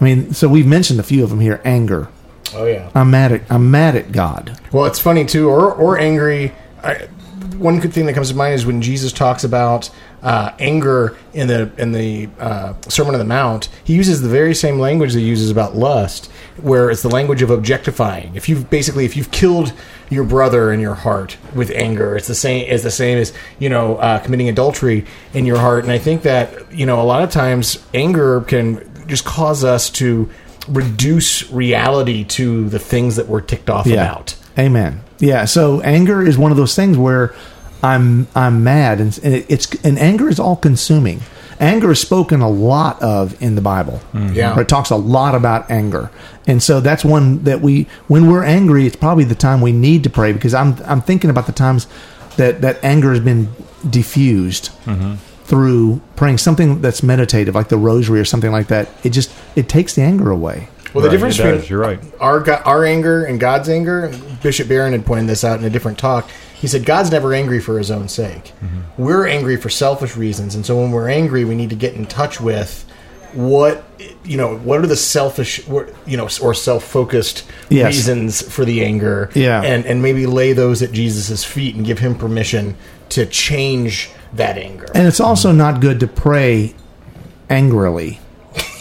I 0.00 0.04
mean, 0.04 0.32
so 0.32 0.48
we've 0.48 0.66
mentioned 0.66 1.00
a 1.00 1.02
few 1.02 1.24
of 1.24 1.30
them 1.30 1.40
here. 1.40 1.60
Anger. 1.64 2.08
Oh 2.54 2.66
yeah. 2.66 2.90
I'm 2.94 3.10
mad 3.10 3.32
at 3.32 3.42
I'm 3.50 3.70
mad 3.72 3.96
at 3.96 4.12
God. 4.12 4.60
Well, 4.70 4.84
it's 4.84 5.00
funny 5.00 5.24
too, 5.24 5.48
or 5.48 5.72
or 5.72 5.98
angry. 5.98 6.52
I, 6.84 7.08
one 7.56 7.80
good 7.80 7.92
thing 7.92 8.06
that 8.06 8.14
comes 8.14 8.30
to 8.30 8.36
mind 8.36 8.54
is 8.54 8.64
when 8.64 8.80
Jesus 8.80 9.12
talks 9.12 9.44
about 9.44 9.90
uh, 10.22 10.52
anger 10.58 11.16
in 11.32 11.48
the 11.48 11.70
in 11.78 11.92
the 11.92 12.28
uh, 12.38 12.74
Sermon 12.88 13.14
on 13.14 13.18
the 13.18 13.24
Mount. 13.24 13.68
He 13.84 13.94
uses 13.94 14.20
the 14.20 14.28
very 14.28 14.54
same 14.54 14.78
language 14.78 15.12
that 15.14 15.20
he 15.20 15.26
uses 15.26 15.50
about 15.50 15.76
lust, 15.76 16.30
where 16.60 16.90
it's 16.90 17.02
the 17.02 17.08
language 17.08 17.42
of 17.42 17.50
objectifying. 17.50 18.34
If 18.34 18.48
you've 18.48 18.68
basically 18.70 19.04
if 19.04 19.16
you've 19.16 19.30
killed 19.30 19.72
your 20.10 20.24
brother 20.24 20.72
in 20.72 20.80
your 20.80 20.94
heart 20.94 21.36
with 21.54 21.70
anger, 21.70 22.16
it's 22.16 22.26
the 22.28 22.34
same 22.34 22.68
as 22.68 22.82
the 22.82 22.90
same 22.90 23.18
as 23.18 23.32
you 23.58 23.68
know 23.68 23.96
uh, 23.96 24.18
committing 24.20 24.48
adultery 24.48 25.06
in 25.32 25.46
your 25.46 25.58
heart. 25.58 25.84
And 25.84 25.92
I 25.92 25.98
think 25.98 26.22
that 26.22 26.72
you 26.72 26.86
know 26.86 27.00
a 27.00 27.04
lot 27.04 27.22
of 27.22 27.30
times 27.30 27.82
anger 27.94 28.42
can 28.42 29.06
just 29.06 29.24
cause 29.24 29.64
us 29.64 29.90
to 29.90 30.28
reduce 30.68 31.50
reality 31.50 32.24
to 32.24 32.68
the 32.68 32.78
things 32.78 33.16
that 33.16 33.26
we're 33.26 33.40
ticked 33.40 33.70
off 33.70 33.86
about. 33.86 34.36
Amen. 34.58 35.00
Yeah. 35.18 35.44
So 35.44 35.80
anger 35.80 36.22
is 36.22 36.38
one 36.38 36.50
of 36.50 36.56
those 36.56 36.74
things 36.74 36.96
where 36.96 37.34
I'm 37.82 38.28
I'm 38.34 38.62
mad, 38.64 39.00
and, 39.00 39.18
and 39.22 39.44
it's 39.48 39.72
and 39.84 39.98
anger 39.98 40.28
is 40.28 40.38
all 40.38 40.56
consuming. 40.56 41.20
Anger 41.58 41.90
is 41.90 42.00
spoken 42.00 42.40
a 42.40 42.48
lot 42.48 43.02
of 43.02 43.40
in 43.42 43.54
the 43.54 43.60
Bible. 43.60 44.00
Mm-hmm. 44.14 44.32
Yeah. 44.32 44.58
It 44.58 44.68
talks 44.68 44.90
a 44.90 44.96
lot 44.96 45.34
about 45.34 45.70
anger, 45.70 46.10
and 46.46 46.62
so 46.62 46.80
that's 46.80 47.04
one 47.04 47.44
that 47.44 47.60
we 47.60 47.86
when 48.08 48.30
we're 48.30 48.44
angry, 48.44 48.86
it's 48.86 48.96
probably 48.96 49.24
the 49.24 49.34
time 49.34 49.60
we 49.60 49.72
need 49.72 50.04
to 50.04 50.10
pray 50.10 50.32
because 50.32 50.54
I'm 50.54 50.76
I'm 50.84 51.00
thinking 51.00 51.30
about 51.30 51.46
the 51.46 51.52
times 51.52 51.86
that 52.36 52.60
that 52.62 52.82
anger 52.84 53.10
has 53.10 53.20
been 53.20 53.48
diffused 53.88 54.70
mm-hmm. 54.84 55.14
through 55.44 56.00
praying 56.16 56.38
something 56.38 56.80
that's 56.80 57.02
meditative, 57.02 57.54
like 57.54 57.68
the 57.68 57.78
Rosary 57.78 58.20
or 58.20 58.24
something 58.24 58.52
like 58.52 58.68
that. 58.68 58.88
It 59.04 59.10
just 59.10 59.30
it 59.56 59.68
takes 59.68 59.94
the 59.94 60.02
anger 60.02 60.30
away. 60.30 60.68
Well, 60.94 61.02
the 61.02 61.08
Right, 61.08 61.12
difference 61.12 61.38
it 61.38 61.42
between 61.44 61.68
you're 61.68 61.78
right. 61.78 62.00
our 62.20 62.48
our 62.66 62.84
anger 62.84 63.24
and 63.24 63.38
God's 63.40 63.68
anger. 63.68 64.12
Bishop 64.42 64.68
Barron 64.68 64.92
had 64.92 65.04
pointed 65.06 65.28
this 65.28 65.44
out 65.44 65.58
in 65.58 65.64
a 65.64 65.70
different 65.70 65.98
talk. 65.98 66.28
He 66.54 66.66
said 66.66 66.84
God's 66.84 67.10
never 67.10 67.32
angry 67.32 67.60
for 67.60 67.78
His 67.78 67.90
own 67.90 68.08
sake. 68.08 68.52
Mm-hmm. 68.62 69.02
We're 69.02 69.26
angry 69.26 69.56
for 69.56 69.70
selfish 69.70 70.16
reasons, 70.16 70.54
and 70.54 70.64
so 70.66 70.80
when 70.80 70.90
we're 70.90 71.08
angry, 71.08 71.44
we 71.44 71.54
need 71.54 71.70
to 71.70 71.76
get 71.76 71.94
in 71.94 72.06
touch 72.06 72.40
with 72.40 72.84
what 73.32 73.84
you 74.24 74.36
know. 74.36 74.56
What 74.58 74.80
are 74.80 74.86
the 74.86 74.96
selfish, 74.96 75.66
you 75.68 76.16
know, 76.16 76.28
or 76.42 76.52
self 76.54 76.84
focused 76.84 77.44
Yes. 77.68 77.94
reasons 77.94 78.42
for 78.42 78.64
the 78.64 78.84
anger? 78.84 79.30
Yeah. 79.34 79.62
and 79.62 79.86
and 79.86 80.02
maybe 80.02 80.26
lay 80.26 80.52
those 80.52 80.82
at 80.82 80.92
Jesus' 80.92 81.44
feet 81.44 81.76
and 81.76 81.86
give 81.86 82.00
Him 82.00 82.14
permission 82.16 82.76
to 83.10 83.26
change 83.26 84.10
that 84.34 84.58
anger. 84.58 84.86
And 84.94 85.06
it's 85.06 85.20
also 85.20 85.52
not 85.52 85.80
good 85.80 86.00
to 86.00 86.06
pray 86.06 86.74
angrily. 87.48 88.20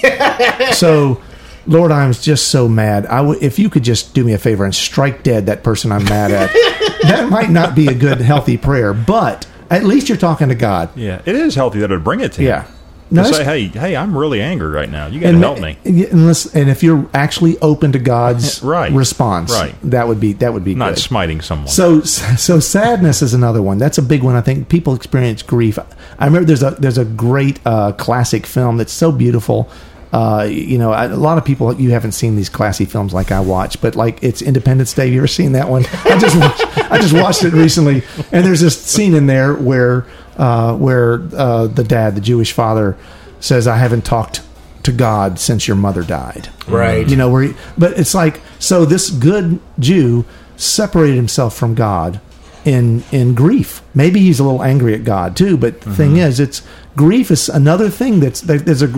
so, 0.73 1.21
Lord, 1.69 1.91
I'm 1.91 2.11
just 2.13 2.47
so 2.49 2.67
mad. 2.67 3.05
I 3.05 3.17
w- 3.17 3.39
if 3.41 3.59
you 3.59 3.69
could 3.69 3.83
just 3.83 4.13
do 4.13 4.23
me 4.23 4.33
a 4.33 4.37
favor 4.39 4.65
and 4.65 4.73
strike 4.73 5.23
dead 5.23 5.45
that 5.45 5.63
person 5.63 5.91
I'm 5.91 6.03
mad 6.05 6.31
at, 6.31 6.51
that 7.03 7.29
might 7.29 7.49
not 7.51 7.75
be 7.75 7.87
a 7.87 7.93
good, 7.93 8.19
healthy 8.21 8.57
prayer. 8.57 8.93
But 8.93 9.47
at 9.69 9.83
least 9.83 10.09
you're 10.09 10.17
talking 10.17 10.49
to 10.49 10.55
God. 10.55 10.89
Yeah, 10.97 11.21
it 11.25 11.35
is 11.35 11.55
healthy 11.55 11.79
that 11.79 11.85
it'd 11.91 12.03
bring 12.03 12.21
it 12.21 12.33
to 12.33 12.43
Yeah. 12.43 12.63
you. 12.63 12.73
No, 13.11 13.23
to 13.23 13.29
that's- 13.31 13.47
say, 13.47 13.69
hey, 13.69 13.79
hey, 13.79 13.95
I'm 13.95 14.15
really 14.15 14.39
angry 14.39 14.69
right 14.69 14.89
now. 14.89 15.07
You 15.07 15.19
got 15.19 15.29
to 15.29 15.33
and 15.33 15.43
help 15.43 15.59
me. 15.59 15.77
yeah, 15.83 16.07
And, 16.11 16.27
listen- 16.27 16.59
and 16.61 16.69
if 16.69 16.83
you're 16.83 17.07
actually 17.13 17.57
open 17.59 17.91
to 17.93 17.99
God's 17.99 18.61
Right. 18.63 18.91
response, 18.91 19.51
Right. 19.51 19.73
that 19.83 20.07
would 20.07 20.19
be 20.19 20.33
that 20.33 20.53
would 20.53 20.63
be 20.63 20.75
Not 20.75 20.93
good. 20.95 20.99
smiting 21.01 21.41
someone. 21.41 21.69
So, 21.69 22.01
so 22.01 22.59
sadness 22.59 23.23
is 23.23 23.33
another 23.33 23.63
one. 23.63 23.79
That's 23.79 23.97
a 23.97 24.03
big 24.03 24.21
one. 24.21 24.35
I 24.35 24.41
think 24.41 24.69
people 24.69 24.93
experience 24.93 25.41
grief. 25.41 25.79
I 26.19 26.25
remember 26.25 26.45
there's 26.45 26.61
a 26.61 26.71
there's 26.71 26.99
a 26.99 27.05
great 27.05 27.59
uh, 27.65 27.93
classic 27.93 28.45
film 28.45 28.77
that's 28.77 28.93
so 28.93 29.11
beautiful. 29.11 29.69
Uh, 30.11 30.47
you 30.49 30.77
know, 30.79 30.91
I- 30.91 31.05
a 31.05 31.15
lot 31.15 31.37
of 31.37 31.45
people 31.45 31.73
you 31.79 31.91
haven't 31.91 32.13
seen 32.13 32.35
these 32.35 32.49
classy 32.49 32.85
films 32.85 33.13
like 33.13 33.31
I 33.31 33.39
watch, 33.41 33.79
but 33.81 33.95
like 33.95 34.17
it's 34.23 34.41
Independence 34.41 34.93
Day. 34.93 35.07
You 35.07 35.19
ever 35.19 35.27
seen 35.27 35.51
that 35.51 35.69
one? 35.69 35.85
I 36.05 36.17
just 36.17 36.35
watched, 36.35 36.91
I 36.91 36.97
just 36.99 37.13
watched 37.13 37.43
it 37.43 37.53
recently, 37.53 38.03
and 38.31 38.43
there's 38.45 38.61
this 38.61 38.79
scene 38.81 39.13
in 39.13 39.27
there 39.27 39.53
where 39.53 40.05
uh, 40.37 40.75
where 40.75 41.21
uh, 41.37 41.67
the 41.67 41.83
dad, 41.83 42.15
the 42.15 42.21
Jewish 42.21 42.53
father, 42.53 42.97
says, 43.39 43.67
"I 43.67 43.77
haven't 43.77 44.03
talked 44.03 44.41
to 44.83 44.91
God 44.91 45.37
since 45.37 45.67
your 45.67 45.77
mother 45.77 46.01
died." 46.01 46.49
Right. 46.67 47.07
You 47.07 47.15
know, 47.15 47.29
where 47.29 47.43
he, 47.43 47.53
but 47.77 47.99
it's 47.99 48.15
like 48.15 48.41
so 48.57 48.85
this 48.85 49.11
good 49.11 49.59
Jew 49.77 50.25
separated 50.57 51.15
himself 51.17 51.55
from 51.55 51.75
God 51.75 52.19
in 52.65 53.03
in 53.11 53.35
grief. 53.35 53.81
Maybe 53.93 54.19
he's 54.21 54.39
a 54.39 54.43
little 54.43 54.63
angry 54.63 54.93
at 54.95 55.03
God 55.03 55.35
too, 55.37 55.55
but 55.55 55.81
the 55.81 55.93
thing 55.93 56.17
is 56.17 56.39
it's 56.39 56.61
grief 57.05 57.31
is 57.31 57.49
another 57.49 57.89
thing 57.89 58.19
that's 58.19 58.41
there- 58.41 58.59
there's 58.67 58.81
a 58.83 58.89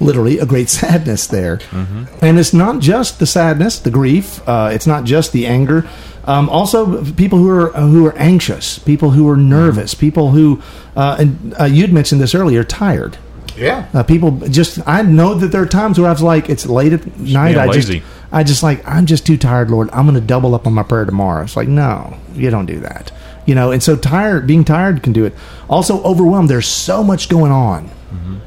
literally 0.00 0.38
a 0.38 0.46
great 0.46 0.68
sadness 0.80 1.26
there. 1.26 1.58
And 2.26 2.38
it's 2.38 2.52
not 2.64 2.80
just 2.80 3.18
the 3.18 3.26
sadness, 3.26 3.78
the 3.78 3.90
grief, 4.00 4.40
uh, 4.48 4.70
it's 4.72 4.86
not 4.86 5.04
just 5.04 5.32
the 5.32 5.46
anger. 5.46 5.84
Um, 6.24 6.48
also 6.48 7.02
people 7.22 7.38
who 7.38 7.48
are 7.50 7.70
who 7.72 8.06
are 8.06 8.16
anxious, 8.18 8.78
people 8.78 9.10
who 9.16 9.28
are 9.32 9.36
nervous, 9.36 9.94
people 9.94 10.30
who 10.36 10.60
uh, 10.96 11.16
and 11.20 11.54
uh, 11.60 11.64
you'd 11.64 11.92
mentioned 11.92 12.20
this 12.20 12.34
earlier, 12.34 12.62
tired. 12.64 13.16
Yeah. 13.56 13.88
Uh, 13.92 14.02
people 14.02 14.30
just 14.48 14.78
I 14.86 15.02
know 15.02 15.34
that 15.34 15.48
there 15.52 15.62
are 15.62 15.66
times 15.82 15.98
where 15.98 16.08
I 16.08 16.12
was 16.12 16.22
like 16.22 16.48
it's 16.50 16.66
late 16.66 16.92
at 16.92 17.02
night. 17.18 17.56
I 17.56 17.66
lazy. 17.66 17.98
just 18.00 18.06
I 18.32 18.44
just 18.44 18.62
like 18.62 18.78
I'm 18.86 19.06
just 19.06 19.26
too 19.26 19.36
tired, 19.36 19.70
Lord. 19.70 19.88
I'm 19.92 20.04
going 20.06 20.14
to 20.20 20.26
double 20.34 20.54
up 20.54 20.66
on 20.66 20.72
my 20.72 20.84
prayer 20.84 21.04
tomorrow. 21.04 21.42
It's 21.42 21.56
like 21.56 21.68
no, 21.68 22.16
you 22.34 22.50
don't 22.50 22.66
do 22.66 22.78
that. 22.80 23.12
You 23.46 23.54
know, 23.54 23.72
and 23.72 23.82
so 23.82 23.96
tired, 23.96 24.46
being 24.46 24.64
tired 24.64 25.02
can 25.02 25.12
do 25.12 25.24
it. 25.24 25.34
Also 25.68 26.02
overwhelmed. 26.02 26.48
There's 26.48 26.68
so 26.68 27.02
much 27.02 27.28
going 27.28 27.52
on, 27.52 27.90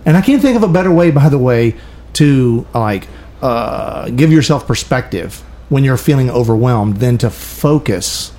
and 0.06 0.15
I 0.15 0.21
can't 0.21 0.41
think 0.41 0.56
of 0.56 0.63
a 0.63 0.67
better 0.67 0.91
way, 0.91 1.12
by 1.12 1.29
the 1.29 1.38
way, 1.39 1.75
to 2.13 2.65
like 2.73 3.08
uh, 3.41 4.10
give 4.10 4.32
yourself 4.32 4.67
perspective 4.67 5.43
when 5.69 5.84
you're 5.84 5.97
feeling 5.97 6.29
overwhelmed 6.29 6.97
than 6.97 7.17
to 7.17 7.29
focus 7.29 8.32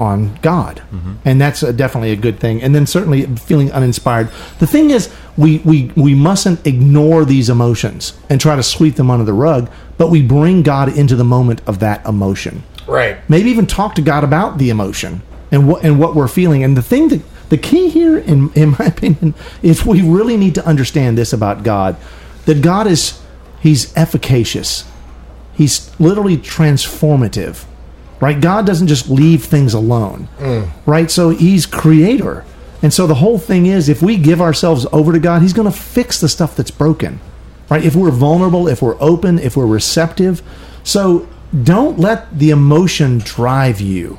on 0.00 0.38
God, 0.42 0.82
and 1.24 1.40
that's 1.40 1.62
uh 1.62 1.72
definitely 1.72 2.10
a 2.10 2.16
good 2.16 2.38
thing. 2.38 2.62
And 2.62 2.74
then 2.74 2.86
certainly 2.86 3.26
feeling 3.36 3.72
uninspired. 3.72 4.28
The 4.58 4.66
thing 4.66 4.90
is, 4.90 5.08
we 5.36 5.58
we 5.58 5.92
we 5.96 6.14
mustn't 6.14 6.66
ignore 6.66 7.24
these 7.24 7.48
emotions 7.48 8.12
and 8.28 8.40
try 8.40 8.56
to 8.56 8.62
sweep 8.62 8.96
them 8.96 9.10
under 9.10 9.24
the 9.24 9.32
rug, 9.32 9.70
but 9.96 10.10
we 10.10 10.20
bring 10.20 10.62
God 10.62 10.96
into 10.96 11.16
the 11.16 11.24
moment 11.24 11.62
of 11.66 11.78
that 11.78 12.04
emotion. 12.06 12.64
Right. 12.86 13.18
Maybe 13.30 13.50
even 13.50 13.66
talk 13.66 13.94
to 13.94 14.02
God 14.02 14.24
about 14.24 14.58
the 14.58 14.68
emotion 14.70 15.22
and 15.54 15.68
what 15.68 15.84
and 15.84 15.98
what 15.98 16.14
we're 16.14 16.28
feeling. 16.28 16.64
And 16.64 16.76
the 16.76 16.82
thing 16.82 17.08
that 17.08 17.22
the 17.48 17.58
key 17.58 17.88
here, 17.88 18.18
in 18.18 18.52
in 18.54 18.70
my 18.70 18.86
opinion, 18.86 19.34
is 19.62 19.86
we 19.86 20.02
really 20.02 20.36
need 20.36 20.54
to 20.56 20.66
understand 20.66 21.16
this 21.16 21.32
about 21.32 21.62
God: 21.62 21.96
that 22.46 22.60
God 22.60 22.86
is 22.86 23.20
He's 23.60 23.96
efficacious. 23.96 24.84
He's 25.54 25.98
literally 26.00 26.36
transformative, 26.36 27.64
right? 28.20 28.40
God 28.40 28.66
doesn't 28.66 28.88
just 28.88 29.08
leave 29.08 29.44
things 29.44 29.72
alone, 29.72 30.28
mm. 30.38 30.68
right? 30.84 31.10
So 31.10 31.30
He's 31.30 31.64
creator. 31.64 32.44
And 32.82 32.92
so 32.92 33.06
the 33.06 33.14
whole 33.14 33.38
thing 33.38 33.64
is 33.64 33.88
if 33.88 34.02
we 34.02 34.18
give 34.18 34.42
ourselves 34.42 34.86
over 34.92 35.12
to 35.12 35.18
God, 35.18 35.40
He's 35.40 35.54
going 35.54 35.70
to 35.70 35.76
fix 35.76 36.20
the 36.20 36.28
stuff 36.28 36.56
that's 36.56 36.72
broken, 36.72 37.20
right? 37.70 37.82
If 37.82 37.94
we're 37.94 38.10
vulnerable, 38.10 38.68
if 38.68 38.82
we're 38.82 39.00
open, 39.00 39.38
if 39.38 39.56
we're 39.56 39.66
receptive. 39.66 40.42
So 40.82 41.26
don't 41.62 41.98
let 41.98 42.36
the 42.36 42.50
emotion 42.50 43.18
drive 43.18 43.80
you, 43.80 44.18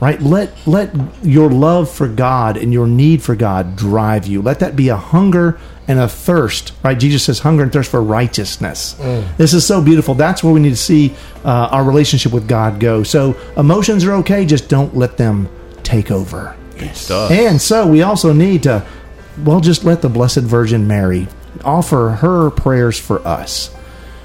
right? 0.00 0.20
Let, 0.22 0.52
let 0.66 0.94
your 1.22 1.50
love 1.50 1.90
for 1.90 2.08
God 2.08 2.56
and 2.56 2.72
your 2.72 2.86
need 2.86 3.22
for 3.22 3.34
God 3.34 3.76
drive 3.76 4.26
you. 4.26 4.42
Let 4.42 4.60
that 4.60 4.76
be 4.76 4.88
a 4.88 4.96
hunger 4.96 5.58
and 5.86 5.98
a 5.98 6.08
thirst, 6.08 6.72
right? 6.84 6.98
Jesus 6.98 7.24
says 7.24 7.38
hunger 7.40 7.62
and 7.62 7.72
thirst 7.72 7.90
for 7.90 8.02
righteousness. 8.02 8.92
This 9.38 9.54
is 9.54 9.66
so 9.66 9.80
beautiful. 9.82 10.14
That's 10.14 10.44
where 10.44 10.52
we 10.52 10.60
need 10.60 10.70
to 10.70 10.76
see 10.76 11.14
uh, 11.44 11.68
our 11.70 11.82
relationship 11.82 12.32
with 12.32 12.46
God 12.46 12.78
go. 12.78 13.02
So 13.02 13.36
emotions 13.56 14.04
are 14.04 14.12
okay, 14.16 14.44
just 14.44 14.68
don't 14.68 14.94
let 14.96 15.16
them 15.16 15.48
take 15.82 16.10
over. 16.10 16.54
Stuff. 16.92 17.30
And 17.30 17.60
so 17.60 17.86
we 17.88 18.02
also 18.02 18.32
need 18.32 18.62
to, 18.64 18.86
well, 19.44 19.60
just 19.60 19.84
let 19.84 20.02
the 20.02 20.08
Blessed 20.08 20.40
Virgin 20.40 20.86
Mary 20.86 21.26
offer 21.64 22.10
her 22.20 22.50
prayers 22.50 22.98
for 22.98 23.26
us. 23.26 23.74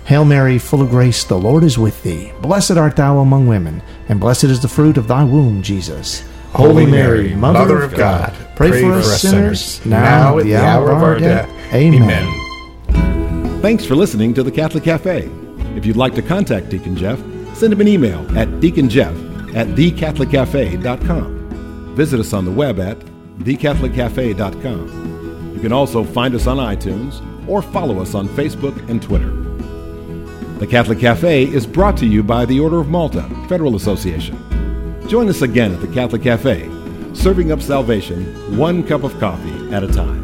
Hail 0.06 0.26
Mary, 0.26 0.60
full 0.60 0.82
of 0.82 0.90
grace, 0.90 1.24
the 1.24 1.38
Lord 1.38 1.64
is 1.64 1.78
with 1.78 2.04
thee. 2.04 2.34
Blessed 2.42 2.72
art 2.72 2.98
thou 2.98 3.20
among 3.20 3.48
women, 3.48 3.82
and 4.10 4.20
blessed 4.20 4.44
is 4.46 4.62
the 4.62 4.68
fruit 4.68 4.98
of 4.98 5.08
thy 5.08 5.24
womb, 5.24 5.62
Jesus. 5.62 6.28
Holy 6.52 6.86
Mary, 6.86 7.34
Mother, 7.34 7.84
of 7.84 7.96
God, 7.96 8.34
pray, 8.56 8.82
for 8.82 8.92
us 8.94 9.22
sinners, 9.22 9.84
now 9.86 10.38
at 10.38 10.44
the 10.44 10.56
hour 10.56 10.92
of 10.92 11.02
our 11.02 11.18
death. 11.18 11.50
Amen. 11.74 13.62
Thanks 13.62 13.86
for 13.86 13.96
listening 13.96 14.34
to 14.34 14.44
the 14.44 14.52
Catholic 14.52 14.84
Cafe. 14.84 15.30
If 15.76 15.86
you'd 15.86 15.96
like 15.96 16.14
to 16.16 16.22
contact 16.22 16.68
Deacon 16.70 16.98
Jeff, 16.98 17.18
send 17.56 17.72
him 17.74 17.82
an 17.82 17.88
email 17.88 18.20
at 18.38 18.50
deaconjeff 18.60 19.56
at 19.56 19.68
thecatholiccafe.com. 19.68 21.96
Visit 21.96 22.20
us 22.20 22.34
on 22.34 22.44
the 22.46 22.52
web 22.52 22.80
at 22.80 23.00
thecatholiccafe.com. 23.40 25.54
You 25.56 25.62
can 25.62 25.72
also 25.72 26.04
find 26.04 26.36
us 26.36 26.46
on 26.46 26.58
iTunes 26.58 27.22
or 27.48 27.62
follow 27.62 28.02
us 28.02 28.16
on 28.16 28.28
Facebook 28.28 28.78
and 28.90 29.02
Twitter. 29.02 29.43
The 30.60 30.68
Catholic 30.68 31.00
Cafe 31.00 31.44
is 31.46 31.66
brought 31.66 31.98
to 31.98 32.06
you 32.06 32.24
by 32.24 32.46
the 32.46 32.60
Order 32.60 32.80
of 32.80 32.88
Malta 32.88 33.24
Federal 33.50 33.76
Association. 33.76 34.38
Join 35.10 35.28
us 35.28 35.42
again 35.42 35.74
at 35.74 35.82
the 35.82 35.88
Catholic 35.88 36.22
Cafe, 36.22 36.70
serving 37.14 37.52
up 37.52 37.62
salvation 37.62 38.58
one 38.58 38.84
cup 38.84 39.04
of 39.04 39.20
coffee 39.20 39.74
at 39.74 39.84
a 39.84 39.88
time. 39.88 40.23